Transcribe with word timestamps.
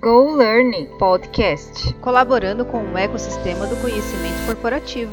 Go 0.00 0.30
Learning 0.36 0.86
Podcast, 0.96 1.92
colaborando 1.94 2.64
com 2.64 2.84
o 2.84 2.96
ecossistema 2.96 3.66
do 3.66 3.74
conhecimento 3.78 4.46
corporativo. 4.46 5.10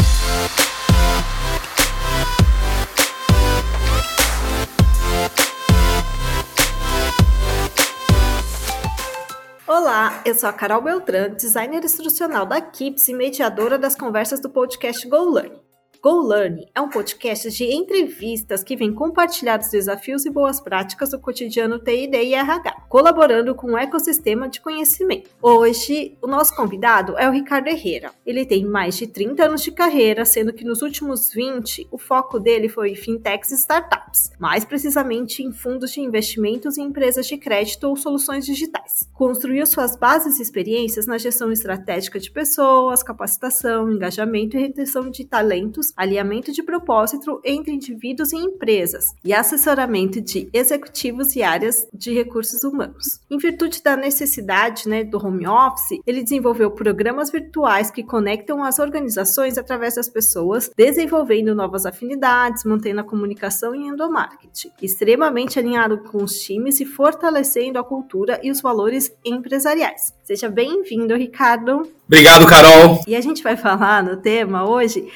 Olá, 9.65 10.21
eu 10.23 10.35
sou 10.35 10.49
a 10.49 10.53
Carol 10.53 10.83
Beltrán, 10.83 11.31
designer 11.31 11.83
instrucional 11.83 12.45
da 12.45 12.61
Kips 12.61 13.07
e 13.07 13.15
mediadora 13.15 13.79
das 13.79 13.95
conversas 13.95 14.39
do 14.39 14.51
podcast 14.51 15.07
Go 15.09 15.31
Learning. 15.31 15.64
Go 16.05 16.21
Learn 16.21 16.63
é 16.75 16.79
um 16.79 16.87
podcast 16.87 17.49
de 17.49 17.63
entrevistas 17.63 18.63
que 18.63 18.75
vem 18.75 18.93
compartilhar 18.93 19.59
os 19.59 19.71
desafios 19.71 20.23
e 20.23 20.29
boas 20.29 20.61
práticas 20.61 21.09
do 21.09 21.19
cotidiano 21.19 21.79
TID 21.79 22.15
e 22.15 22.35
RH, 22.35 22.85
colaborando 22.87 23.55
com 23.55 23.71
o 23.71 23.77
ecossistema 23.77 24.47
de 24.47 24.61
conhecimento. 24.61 25.31
Hoje, 25.41 26.15
o 26.21 26.27
nosso 26.27 26.55
convidado 26.55 27.17
é 27.17 27.27
o 27.27 27.31
Ricardo 27.31 27.69
Herrera. 27.69 28.11
Ele 28.23 28.45
tem 28.45 28.63
mais 28.63 28.95
de 28.95 29.07
30 29.07 29.45
anos 29.45 29.63
de 29.63 29.71
carreira, 29.71 30.25
sendo 30.25 30.53
que 30.53 30.63
nos 30.63 30.83
últimos 30.83 31.33
20 31.33 31.87
o 31.89 31.97
foco 31.97 32.39
dele 32.39 32.69
foi 32.69 32.93
fintechs 32.93 33.49
e 33.49 33.55
startups, 33.55 34.29
mais 34.37 34.63
precisamente 34.63 35.41
em 35.41 35.51
fundos 35.51 35.89
de 35.89 36.01
investimentos 36.01 36.77
em 36.77 36.83
empresas 36.83 37.25
de 37.25 37.35
crédito 37.35 37.85
ou 37.85 37.95
soluções 37.95 38.45
digitais. 38.45 39.09
Construiu 39.11 39.65
suas 39.65 39.95
bases 39.95 40.37
e 40.37 40.43
experiências 40.43 41.07
na 41.07 41.17
gestão 41.17 41.51
estratégica 41.51 42.19
de 42.19 42.29
pessoas, 42.29 43.01
capacitação, 43.01 43.89
engajamento 43.91 44.55
e 44.55 44.59
retenção 44.59 45.09
de 45.09 45.25
talentos 45.25 45.94
alinhamento 45.95 46.51
de 46.51 46.61
propósito 46.61 47.39
entre 47.43 47.73
indivíduos 47.73 48.33
e 48.33 48.37
empresas 48.37 49.13
e 49.23 49.33
assessoramento 49.33 50.19
de 50.19 50.49
executivos 50.51 51.35
e 51.35 51.43
áreas 51.43 51.87
de 51.93 52.13
recursos 52.13 52.63
humanos. 52.63 53.19
Em 53.29 53.37
virtude 53.37 53.81
da 53.81 53.95
necessidade 53.95 54.87
né, 54.89 55.03
do 55.03 55.23
home 55.23 55.47
office, 55.47 55.99
ele 56.05 56.23
desenvolveu 56.23 56.71
programas 56.71 57.31
virtuais 57.31 57.89
que 57.89 58.03
conectam 58.03 58.63
as 58.63 58.79
organizações 58.79 59.57
através 59.57 59.95
das 59.95 60.09
pessoas, 60.09 60.69
desenvolvendo 60.75 61.55
novas 61.55 61.85
afinidades, 61.85 62.63
mantendo 62.63 63.01
a 63.01 63.03
comunicação 63.03 63.73
e 63.75 63.87
endomarketing, 63.87 64.71
extremamente 64.81 65.59
alinhado 65.59 65.99
com 65.99 66.23
os 66.23 66.39
times 66.39 66.79
e 66.79 66.85
fortalecendo 66.85 67.79
a 67.79 67.83
cultura 67.83 68.39
e 68.43 68.51
os 68.51 68.61
valores 68.61 69.11
empresariais. 69.23 70.13
Seja 70.23 70.49
bem-vindo, 70.49 71.15
Ricardo. 71.15 71.87
Obrigado, 72.07 72.45
Carol. 72.47 73.01
E 73.07 73.15
a 73.15 73.21
gente 73.21 73.41
vai 73.41 73.55
falar 73.57 74.03
no 74.03 74.17
tema 74.17 74.67
hoje 74.67 75.07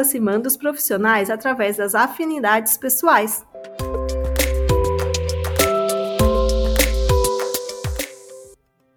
aproximando 0.00 0.48
os 0.48 0.56
profissionais 0.56 1.28
através 1.28 1.76
das 1.76 1.94
afinidades 1.94 2.76
pessoais. 2.78 3.44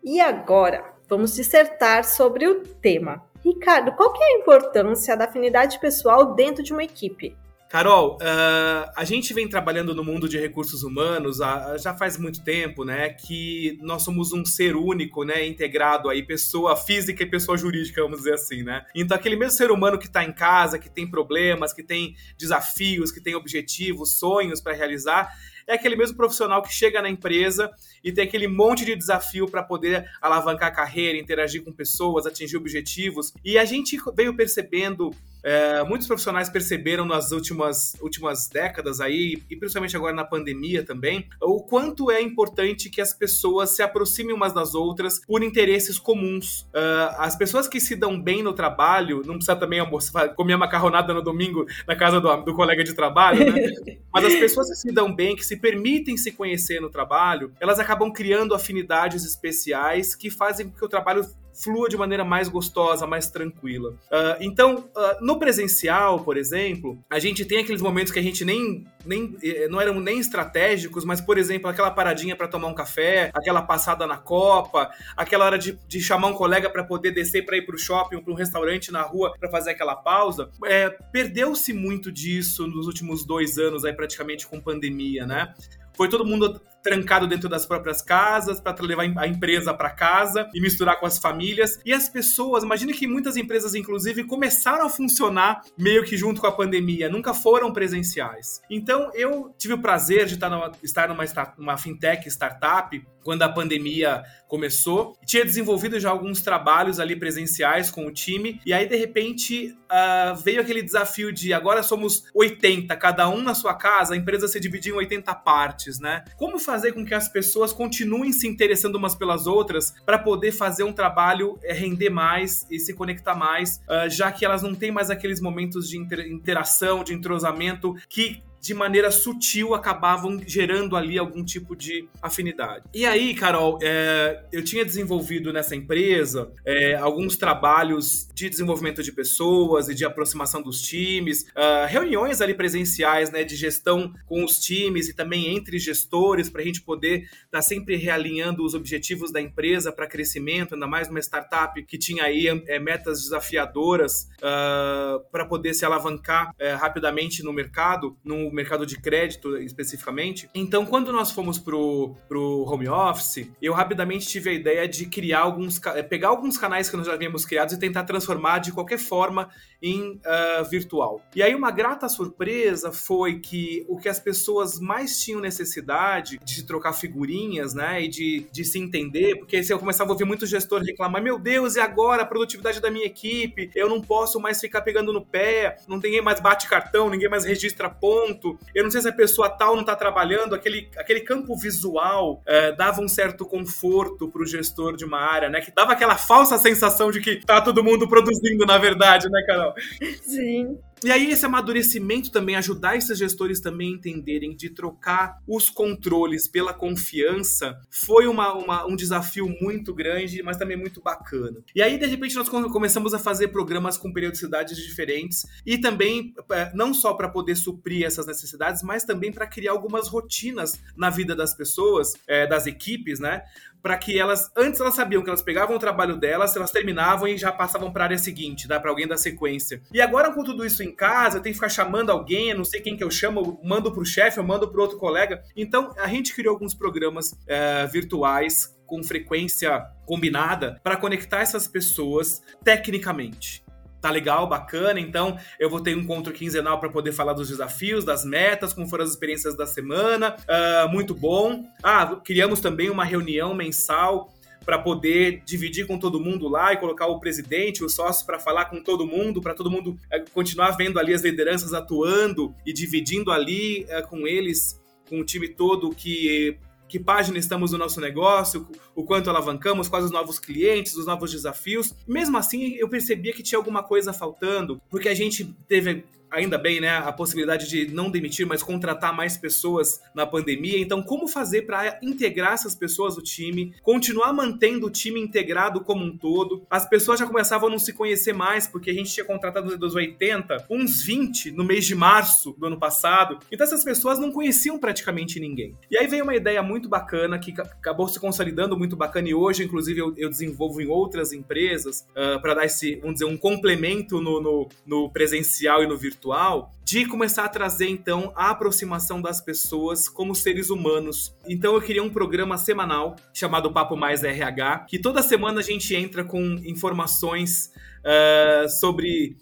E 0.02 0.22
agora, 0.22 0.84
vamos 1.10 1.36
dissertar 1.36 2.06
sobre 2.06 2.48
o 2.48 2.62
tema. 2.82 3.22
Ricardo, 3.44 3.92
qual 3.94 4.14
que 4.14 4.24
é 4.24 4.28
a 4.28 4.40
importância 4.40 5.18
da 5.18 5.26
afinidade 5.26 5.78
pessoal 5.80 6.34
dentro 6.34 6.64
de 6.64 6.72
uma 6.72 6.84
equipe? 6.84 7.36
Carol, 7.74 8.18
uh, 8.18 8.92
a 8.96 9.04
gente 9.04 9.34
vem 9.34 9.50
trabalhando 9.50 9.96
no 9.96 10.04
mundo 10.04 10.30
de 10.30 10.38
recursos 10.38 10.84
humanos 10.84 11.40
uh, 11.40 11.76
já 11.80 11.92
faz 11.96 12.20
muito 12.20 12.44
tempo, 12.44 12.86
né? 12.86 13.10
Que 13.10 13.80
nós 13.82 14.04
somos 14.04 14.32
um 14.32 14.46
ser 14.46 14.76
único, 14.76 15.24
né? 15.24 15.48
Integrado 15.48 16.08
aí, 16.08 16.22
pessoa 16.22 16.76
física 16.76 17.24
e 17.24 17.26
pessoa 17.26 17.58
jurídica, 17.58 18.04
vamos 18.04 18.20
dizer 18.20 18.36
assim, 18.36 18.62
né? 18.62 18.86
Então, 18.94 19.18
aquele 19.18 19.36
mesmo 19.36 19.58
ser 19.58 19.72
humano 19.72 19.98
que 19.98 20.06
está 20.06 20.24
em 20.24 20.32
casa, 20.32 20.78
que 20.78 20.88
tem 20.88 21.10
problemas, 21.10 21.74
que 21.74 21.82
tem 21.82 22.16
desafios, 22.38 23.12
que 23.12 23.20
tem 23.20 23.34
objetivos, 23.34 24.20
sonhos 24.20 24.62
para 24.62 24.74
realizar, 24.74 25.32
é 25.66 25.74
aquele 25.74 25.96
mesmo 25.96 26.16
profissional 26.16 26.62
que 26.62 26.72
chega 26.72 27.02
na 27.02 27.10
empresa 27.10 27.72
e 28.04 28.12
tem 28.12 28.26
aquele 28.26 28.48
monte 28.48 28.86
de 28.86 28.96
desafio 28.96 29.50
para 29.50 29.64
poder 29.64 30.08
alavancar 30.22 30.68
a 30.68 30.76
carreira, 30.76 31.18
interagir 31.18 31.64
com 31.64 31.74
pessoas, 31.74 32.28
atingir 32.28 32.56
objetivos. 32.56 33.34
E 33.44 33.58
a 33.58 33.66
gente 33.66 33.98
veio 34.16 34.36
percebendo 34.36 35.10
é, 35.44 35.84
muitos 35.84 36.08
profissionais 36.08 36.50
perceberam 36.50 37.06
nas 37.06 37.32
últimas, 37.32 37.96
últimas 38.02 38.48
décadas 38.48 39.02
aí, 39.02 39.42
e 39.50 39.56
principalmente 39.56 39.96
agora 39.96 40.14
na 40.14 40.24
pandemia 40.24 40.84
também, 40.84 41.28
o 41.42 41.62
quanto 41.62 42.10
é 42.10 42.22
importante 42.22 42.90
que 42.90 43.02
as 43.02 43.14
pessoas 43.14 43.76
se 43.76 43.84
aproximem 43.84 44.34
umas 44.34 44.54
das 44.54 44.74
outras 44.74 45.20
por 45.26 45.44
interesses 45.44 46.00
comuns. 46.00 46.62
Uh, 46.74 47.16
as 47.18 47.36
pessoas 47.36 47.68
que 47.68 47.80
se 47.80 47.96
dão 47.96 48.20
bem 48.20 48.42
no 48.42 48.54
trabalho, 48.54 49.22
não 49.26 49.36
precisa 49.36 49.56
também 49.56 49.80
almoçar, 49.80 50.30
comer 50.36 50.56
macarronada 50.56 51.14
no 51.14 51.22
domingo 51.22 51.66
na 51.88 51.96
casa 51.96 52.22
do, 52.22 52.36
do 52.38 52.54
colega 52.54 52.84
de 52.84 52.94
trabalho, 52.94 53.52
né? 53.52 53.74
Mas 54.14 54.26
as 54.26 54.36
pessoas 54.36 54.70
que 54.70 54.76
se 54.76 54.92
dão 54.92 55.14
bem, 55.14 55.36
que 55.36 55.46
se 55.46 55.58
permitem 55.58 56.16
se 56.16 56.32
conhecer 56.32 56.80
no 56.80 56.90
trabalho, 56.90 57.52
elas 57.60 57.80
acabam 57.80 58.12
criando 58.12 58.54
afinidades 58.54 59.26
especiais 59.26 60.16
que 60.16 60.30
fazem 60.30 60.70
com 60.70 60.78
que 60.78 60.86
o 60.86 60.90
trabalho 60.90 61.26
flua 61.54 61.88
de 61.88 61.98
maneira 61.98 62.24
mais 62.26 62.50
gostosa, 62.50 63.06
mais 63.06 63.30
tranquila. 63.30 63.92
Uh, 63.92 64.42
então, 64.42 64.90
uh, 64.96 65.26
no 65.26 65.38
presencial, 65.38 66.20
por 66.22 66.38
exemplo, 66.38 66.98
a 67.10 67.20
gente 67.20 67.46
tem 67.46 67.60
aqueles 67.60 67.82
momentos 67.82 68.12
que 68.12 68.20
a 68.20 68.24
gente 68.24 68.44
nem, 68.44 68.86
nem 69.06 69.36
eh, 69.44 69.68
não 69.68 69.80
eram 69.80 70.00
nem 70.00 70.20
estratégicos, 70.20 71.06
mas, 71.06 71.22
por 71.22 71.38
exemplo, 71.38 71.70
aquela 71.70 71.92
paradinha 71.92 72.36
para 72.36 72.48
tomar 72.48 72.68
um 72.68 72.74
café, 72.74 73.32
aquela 73.34 73.62
passada 73.62 74.08
na 74.08 74.18
copa, 74.18 74.92
aquela 75.16 75.46
hora 75.46 75.58
de, 75.58 75.78
de 75.88 76.02
chamar 76.02 76.28
um 76.28 76.34
colega 76.34 76.70
para 76.70 76.84
poder 76.84 77.12
descer 77.12 77.46
para 77.46 77.58
ir 77.58 77.66
para 77.66 77.76
o 77.76 77.80
shopping 77.80 78.18
ou 78.18 78.24
para 78.24 78.34
um 78.34 78.36
restaurante 78.36 78.92
na 78.92 79.02
rua 79.02 79.34
para 79.40 79.50
fazer 79.50 79.72
aquela 79.72 79.96
pausa. 79.96 80.50
É, 80.66 80.90
Perdeu-se 81.12 81.74
muito 81.74 82.12
disso 82.12 82.68
nos 82.68 82.88
últimos 82.88 83.26
dois 83.26 83.58
anos, 83.58 83.86
aí 83.86 83.94
praticamente 83.94 84.48
com 84.48 84.60
pandemia, 84.60 85.26
né? 85.26 85.54
Foi 85.96 86.10
todo 86.10 86.26
mundo 86.26 86.60
trancado 86.84 87.26
dentro 87.26 87.48
das 87.48 87.66
próprias 87.66 88.02
casas 88.02 88.60
para 88.60 88.76
levar 88.84 89.12
a 89.18 89.28
empresa 89.28 89.74
para 89.74 89.90
casa 89.90 90.50
e 90.54 90.62
misturar 90.62 91.00
com 91.00 91.06
as 91.06 91.18
famílias. 91.18 91.80
E 91.86 91.94
as 91.94 92.10
pessoas, 92.10 92.64
imagine 92.64 92.94
que 92.94 93.08
muitas 93.08 93.38
empresas, 93.38 93.74
inclusive, 93.74 94.26
começaram 94.26 94.86
a 94.86 94.90
funcionar 94.90 95.62
meio 95.78 96.04
que 96.04 96.18
junto 96.18 96.42
com 96.42 96.48
a 96.48 96.52
pandemia, 96.52 97.10
nunca 97.10 97.34
foram 97.34 97.72
presenciais. 97.72 98.62
Então, 98.70 99.10
eu 99.14 99.54
tive 99.58 99.76
o 99.76 99.82
prazer 99.82 100.26
de 100.26 100.34
estar 100.36 100.50
numa, 100.50 100.72
estar 100.84 101.56
numa, 101.58 101.78
fintech 101.78 102.28
startup 102.30 103.02
quando 103.24 103.42
a 103.44 103.50
pandemia 103.50 104.24
começou. 104.48 105.18
Tinha 105.26 105.46
desenvolvido 105.46 106.00
já 106.00 106.10
alguns 106.10 106.42
trabalhos 106.42 107.00
ali 107.00 107.16
presenciais 107.16 107.90
com 107.90 108.06
o 108.06 108.12
time, 108.12 108.60
e 108.66 108.74
aí 108.74 108.86
de 108.86 108.96
repente 108.96 109.76
uh, 109.84 110.36
veio 110.36 110.62
aquele 110.62 110.82
desafio 110.82 111.32
de 111.32 111.54
agora 111.54 111.82
somos 111.82 112.26
80, 112.36 112.96
cada 112.98 113.30
um 113.30 113.42
na 113.42 113.56
sua 113.56 113.74
casa, 113.74 114.14
a 114.14 114.18
empresa 114.18 114.48
se 114.48 114.60
dividiu 114.60 114.96
em 114.96 115.00
80 115.00 115.34
partes, 115.36 116.00
né? 116.00 116.24
Como 116.36 116.60
com 116.94 117.06
que 117.06 117.14
as 117.14 117.30
pessoas 117.30 117.72
continuem 117.72 118.32
se 118.32 118.48
interessando 118.48 118.96
umas 118.96 119.16
pelas 119.16 119.48
outras 119.48 119.94
para 120.06 120.18
poder 120.18 120.52
fazer 120.52 120.84
um 120.84 120.94
trabalho 120.94 121.58
é, 121.64 121.74
render 121.74 122.10
mais 122.10 122.66
e 122.70 122.80
se 122.80 122.94
conectar 122.94 123.36
mais, 123.36 123.82
uh, 123.88 124.10
já 124.10 124.32
que 124.32 124.46
elas 124.46 124.62
não 124.62 124.74
têm 124.74 124.92
mais 124.92 125.10
aqueles 125.10 125.40
momentos 125.42 125.90
de 125.90 125.98
interação, 125.98 127.04
de 127.04 127.14
entrosamento 127.14 127.96
que 128.10 128.42
de 128.64 128.74
maneira 128.74 129.12
sutil 129.12 129.74
acabavam 129.74 130.42
gerando 130.48 130.96
ali 130.96 131.20
algum 131.20 131.44
tipo 131.44 131.76
de 131.76 132.08
afinidade. 132.22 132.86
E 132.94 133.06
aí, 133.06 133.36
Carol, 133.36 133.78
é, 133.84 134.46
eu 134.54 134.64
tinha 134.64 134.86
desenvolvido 134.86 135.52
nessa 135.52 135.76
empresa 135.76 136.50
é, 136.66 136.96
alguns 136.96 137.36
trabalhos 137.36 138.30
de 138.34 138.50
desenvolvimento 138.50 139.04
de 139.04 139.12
pessoas 139.12 139.90
e 139.90 139.94
de 139.94 140.06
aproximação 140.06 140.62
dos 140.62 140.82
times, 140.82 141.42
uh, 141.50 141.88
reuniões 141.90 142.40
ali 142.40 142.54
presenciais, 142.54 143.30
né, 143.32 143.44
de 143.44 143.58
gestão 143.58 144.14
com 144.26 144.46
os 144.46 144.58
times 144.62 145.10
e 145.10 145.14
também 145.14 145.54
entre 145.54 145.78
gestores 145.78 146.50
para 146.50 146.62
a 146.62 146.66
gente 146.66 146.82
poder 146.82 147.24
estar 147.24 147.50
tá 147.52 147.62
sempre 147.62 147.98
realinhando 147.98 148.64
os 148.64 148.74
objetivos 148.74 149.30
da 149.30 149.42
empresa 149.42 149.92
para 149.92 150.08
crescimento, 150.08 150.76
ainda 150.76 150.88
mais 150.88 151.10
numa 151.10 151.20
startup 151.20 151.84
que 151.84 151.98
tinha 151.98 152.24
aí 152.24 152.48
é, 152.48 152.80
metas 152.80 153.24
desafiadoras 153.24 154.30
uh, 154.38 155.20
para 155.34 155.46
poder 155.46 155.74
se 155.74 155.84
alavancar 155.84 156.54
é, 156.58 156.72
rapidamente 156.76 157.44
no 157.44 157.52
mercado, 157.52 158.16
no 158.24 158.53
mercado 158.54 158.86
de 158.86 158.98
crédito 159.00 159.58
especificamente. 159.58 160.50
Então, 160.54 160.86
quando 160.86 161.12
nós 161.12 161.32
fomos 161.32 161.58
pro, 161.58 162.16
pro 162.28 162.66
home 162.68 162.88
office, 162.88 163.50
eu 163.62 163.74
rapidamente 163.74 164.28
tive 164.28 164.50
a 164.50 164.54
ideia 164.54 164.88
de 164.88 165.06
criar 165.06 165.40
alguns, 165.40 165.82
eh, 165.86 166.04
pegar 166.04 166.30
alguns 166.30 166.58
canais 166.58 166.90
que 166.90 166.98
nós 166.98 167.06
já 167.06 167.14
havíamos 167.14 167.46
criados 167.46 167.74
e 167.74 167.80
tentar 167.80 168.04
transformar 168.04 168.60
de 168.60 168.72
qualquer 168.72 169.00
forma 169.00 169.50
em 169.82 170.14
uh, 170.14 170.64
virtual. 170.70 171.22
E 171.36 171.44
aí 171.44 171.54
uma 171.54 171.72
grata 171.72 172.08
surpresa 172.08 172.92
foi 172.92 173.40
que 173.40 173.86
o 173.90 173.98
que 173.98 174.08
as 174.08 174.20
pessoas 174.20 174.80
mais 174.80 175.22
tinham 175.22 175.42
necessidade 175.42 176.40
de 176.44 176.64
trocar 176.64 176.94
figurinhas, 176.94 177.74
né, 177.74 178.04
e 178.04 178.08
de, 178.08 178.48
de 178.52 178.64
se 178.64 178.80
entender, 178.80 179.38
porque 179.38 179.62
se 179.64 179.74
eu 179.74 179.80
começava 179.80 180.12
a 180.12 180.14
ouvir 180.14 180.26
muitos 180.26 180.50
gestores 180.50 180.88
reclamar, 180.88 181.22
meu 181.22 181.38
Deus, 181.38 181.76
e 181.76 181.80
agora 181.80 182.24
a 182.24 182.26
produtividade 182.26 182.80
da 182.80 182.90
minha 182.90 183.06
equipe? 183.06 183.70
Eu 183.76 183.90
não 183.90 184.02
posso 184.02 184.40
mais 184.40 184.60
ficar 184.60 184.82
pegando 184.82 185.12
no 185.12 185.26
pé, 185.26 185.78
não 185.88 185.98
ninguém 185.98 186.22
mais 186.22 186.40
bate 186.40 186.68
cartão, 186.68 187.10
ninguém 187.10 187.30
mais 187.30 187.46
registra 187.46 187.90
ponto, 187.90 188.43
eu 188.74 188.84
não 188.84 188.92
sei 188.92 189.02
se 189.02 189.10
a 189.10 189.14
pessoa 189.14 189.50
tal 189.50 189.74
não 189.74 189.82
está 189.82 189.96
trabalhando, 189.96 190.56
aquele, 190.56 190.90
aquele 190.98 191.22
campo 191.22 191.56
visual 191.56 192.42
é, 192.46 192.72
dava 192.72 193.02
um 193.02 193.08
certo 193.08 193.46
conforto 193.46 194.28
para 194.28 194.42
o 194.42 194.46
gestor 194.46 194.96
de 194.96 195.06
uma 195.06 195.20
área, 195.20 195.50
né? 195.50 195.62
Que 195.62 195.72
dava 195.74 195.94
aquela 195.94 196.16
falsa 196.16 196.58
sensação 196.58 197.12
de 197.12 197.20
que 197.22 197.38
tá 197.46 197.62
todo 197.62 197.84
mundo 197.84 198.08
produzindo, 198.08 198.66
na 198.66 198.78
verdade, 198.78 199.30
né, 199.30 199.44
Carol? 199.48 199.74
Sim. 200.22 200.78
E 201.04 201.12
aí 201.12 201.32
esse 201.32 201.46
amadurecimento 201.46 202.32
também, 202.32 202.56
ajudar 202.56 202.96
esses 202.96 203.18
gestores 203.18 203.60
também 203.60 203.94
a 203.94 203.98
entenderem 203.98 204.56
de 204.56 204.70
trocar 204.70 205.42
os 205.48 205.70
controles 205.70 206.48
pela 206.48 206.74
confiança, 206.74 207.80
foi 207.90 208.28
uma, 208.28 208.54
uma, 208.54 208.86
um 208.86 208.96
desafio 208.96 209.48
muito 209.62 209.94
grande, 209.94 210.42
mas 210.42 210.58
também 210.58 210.78
muito 210.78 211.02
bacana. 211.02 211.60
E 211.76 211.82
aí, 211.82 211.98
de 211.98 212.06
repente, 212.06 212.36
nós 212.36 212.50
começamos 212.50 213.14
a 213.14 213.20
fazer 213.20 213.50
programas 213.50 213.98
com 213.98 214.14
periodicidades 214.14 214.78
diferentes 214.78 215.46
e 215.66 215.78
também, 215.78 216.34
é, 216.52 216.72
não 216.74 216.94
só 216.94 217.14
para 217.14 217.30
poder 217.30 217.56
suprir 217.56 218.06
essas 218.06 218.26
necessidades, 218.26 218.82
mas 218.84 219.04
também 219.04 219.32
para 219.32 219.48
criar 219.48 219.72
algumas 219.72 220.08
rotinas 220.08 220.82
na 220.96 221.10
vida 221.10 221.36
das 221.36 221.54
pessoas, 221.54 222.14
é, 222.28 222.48
das 222.48 222.66
equipes, 222.68 223.20
né? 223.20 223.44
Para 223.84 223.98
que 223.98 224.18
elas, 224.18 224.50
antes 224.56 224.80
elas 224.80 224.96
sabiam 224.96 225.22
que 225.22 225.30
elas 225.30 225.42
pegavam 225.42 225.76
o 225.76 225.80
trabalho 225.80 226.16
delas, 226.16 226.56
elas 226.56 226.72
terminavam 226.72 227.28
e 227.28 227.38
já 227.38 227.52
passavam 227.52 227.92
para 227.92 228.06
a 228.06 228.08
área 228.08 228.18
seguinte, 228.18 228.66
dá 228.66 228.80
para 228.80 228.90
alguém 228.90 229.06
da 229.06 229.18
sequência. 229.18 229.82
E 229.94 230.02
agora 230.02 230.32
com 230.32 230.42
tudo 230.42 230.66
isso 230.66 230.82
em 230.82 230.96
casa, 230.96 231.38
eu 231.38 231.42
tenho 231.42 231.54
que 231.54 231.60
ficar 231.60 231.70
chamando 231.70 232.10
alguém, 232.10 232.52
eu 232.52 232.58
não 232.58 232.64
sei 232.64 232.80
quem 232.80 232.96
que 232.96 233.04
eu 233.04 233.12
chamo, 233.12 233.42
eu 233.42 233.60
mando 233.62 233.92
para 233.92 234.02
o 234.02 234.06
chefe, 234.06 234.40
eu 234.40 234.44
mando 234.44 234.70
para 234.70 234.82
outro 234.82 234.98
colega. 234.98 235.44
Então 235.56 235.94
a 235.98 236.08
gente 236.08 236.34
criou 236.34 236.54
alguns 236.54 236.74
programas 236.74 237.36
é, 237.46 237.86
virtuais 237.88 238.74
com 238.86 239.04
frequência 239.04 239.82
combinada 240.06 240.80
para 240.82 240.96
conectar 240.96 241.42
essas 241.42 241.68
pessoas 241.68 242.42
tecnicamente 242.64 243.63
tá 244.04 244.12
legal, 244.12 244.46
bacana. 244.46 245.00
Então, 245.00 245.38
eu 245.58 245.70
vou 245.70 245.80
ter 245.80 245.96
um 245.96 246.02
encontro 246.02 246.34
quinzenal 246.34 246.78
para 246.78 246.90
poder 246.90 247.14
falar 247.14 247.32
dos 247.32 247.48
desafios, 247.48 248.04
das 248.04 248.26
metas, 248.26 248.74
como 248.74 248.86
foram 248.86 249.06
as 249.06 249.12
experiências 249.12 249.56
da 249.56 249.66
semana. 249.66 250.36
Uh, 250.42 250.90
muito 250.90 251.16
bom. 251.16 251.66
Ah, 251.82 252.18
criamos 252.22 252.60
também 252.60 252.90
uma 252.90 253.06
reunião 253.06 253.56
mensal 253.56 254.30
para 254.66 254.78
poder 254.78 255.42
dividir 255.46 255.88
com 255.88 255.98
todo 255.98 256.20
mundo 256.20 256.50
lá 256.50 256.74
e 256.74 256.78
colocar 256.78 257.08
o 257.08 257.18
presidente, 257.18 257.84
o 257.84 257.88
sócio 257.88 258.26
para 258.26 258.40
falar 258.40 258.66
com 258.66 258.84
todo 258.84 259.08
mundo, 259.08 259.40
para 259.40 259.54
todo 259.54 259.72
mundo 259.72 259.92
uh, 259.92 260.32
continuar 260.34 260.72
vendo 260.72 261.00
ali 261.00 261.14
as 261.14 261.22
lideranças 261.22 261.74
atuando 261.74 262.54
e 262.66 262.74
dividindo 262.74 263.32
ali 263.32 263.86
uh, 263.86 264.06
com 264.10 264.28
eles, 264.28 264.82
com 265.08 265.22
o 265.22 265.24
time 265.24 265.48
todo 265.48 265.96
que 265.96 266.58
que 266.94 267.00
página 267.00 267.40
estamos 267.40 267.72
no 267.72 267.80
nosso 267.80 268.00
negócio, 268.00 268.68
o 268.94 269.04
quanto 269.04 269.28
alavancamos, 269.28 269.90
quais 269.90 270.06
os 270.06 270.12
novos 270.12 270.38
clientes, 270.38 270.96
os 270.96 271.08
novos 271.08 271.32
desafios. 271.32 271.96
Mesmo 272.08 272.38
assim, 272.38 272.76
eu 272.76 272.88
percebia 272.88 273.34
que 273.34 273.42
tinha 273.42 273.58
alguma 273.58 273.82
coisa 273.82 274.14
faltando, 274.14 274.80
porque 274.92 275.10
a 275.10 275.16
gente 275.16 275.44
teve 275.68 276.06
ainda 276.34 276.58
bem, 276.58 276.82
né, 276.82 276.90
a 276.90 277.12
possibilidade 277.12 277.70
de 277.70 277.94
não 277.94 278.10
demitir, 278.10 278.46
mas 278.46 278.64
contratar 278.64 279.16
mais 279.16 279.38
pessoas 279.38 280.02
na 280.14 280.26
pandemia. 280.26 280.80
Então, 280.80 281.02
como 281.04 281.28
fazer 281.28 281.62
para 281.62 282.00
integrar 282.02 282.54
essas 282.54 282.76
pessoas 282.76 283.16
no 283.16 283.22
time, 283.22 283.74
continuar 283.84 284.34
mantendo 284.34 284.88
o 284.88 284.90
time 284.90 285.22
integrado 285.22 285.82
como 285.82 286.04
um 286.04 286.18
todo? 286.18 286.66
As 286.70 286.90
pessoas 286.90 287.20
já 287.20 287.28
começavam 287.28 287.68
a 287.68 287.72
não 287.72 287.80
se 287.80 287.94
conhecer 287.94 288.34
mais, 288.34 288.68
porque 288.68 288.90
a 288.90 288.94
gente 288.94 289.14
tinha 289.14 289.26
contratado 289.26 289.78
dos 289.78 289.94
80, 289.94 290.66
uns 290.70 291.04
20 291.04 291.52
no 291.52 291.64
mês 291.64 291.86
de 291.86 291.94
março 291.94 292.56
do 292.58 292.66
ano 292.66 292.80
passado. 292.80 293.38
Então, 293.52 293.66
essas 293.66 293.84
pessoas 293.84 294.18
não 294.18 294.32
conheciam 294.32 294.80
praticamente 294.80 295.40
ninguém. 295.40 295.78
E 295.90 295.98
aí 295.98 296.08
veio 296.08 296.24
uma 296.24 296.36
ideia 296.36 296.64
muito 296.64 296.90
bacana 296.90 297.38
que 297.38 297.52
acabou 297.62 298.08
se 298.08 298.20
consolidando 298.20 298.78
muito 298.78 298.96
bacana 298.96 299.30
e 299.30 299.36
hoje, 299.36 299.64
inclusive, 299.64 300.00
eu, 300.00 300.14
eu 300.18 300.30
desenvolvo 300.30 300.82
em 300.82 300.88
outras 300.88 301.32
empresas 301.32 302.08
uh, 302.12 302.42
para 302.42 302.56
dar 302.56 302.66
esse, 302.66 302.96
vamos 302.96 303.16
dizer, 303.16 303.26
um 303.26 303.38
complemento 303.38 304.20
no, 304.20 304.42
no, 304.42 304.70
no 304.86 305.10
presencial 305.12 305.84
e 305.84 305.88
no 305.88 305.96
virtual 305.96 306.23
virtual, 306.24 306.74
de 306.86 307.06
começar 307.06 307.46
a 307.46 307.50
trazer 307.50 307.90
então 307.90 308.32
a 308.36 308.50
aproximação 308.50 309.22
das 309.22 309.42
pessoas 309.42 310.08
como 310.08 310.34
seres 310.34 310.70
humanos. 310.70 311.36
Então 311.48 311.76
eu 311.76 311.82
queria 311.82 312.04
um 312.04 312.10
programa 312.10 312.58
semanal 312.58 313.16
chamado 313.34 313.72
Papo 313.72 313.96
Mais 313.98 314.24
RH, 314.24 314.86
que 314.90 315.00
toda 315.00 315.22
semana 315.22 315.60
a 315.60 315.64
gente 315.64 315.94
entra 315.96 316.24
com 316.24 316.42
informações 316.64 317.72
uh, 318.04 318.70
sobre 318.70 319.36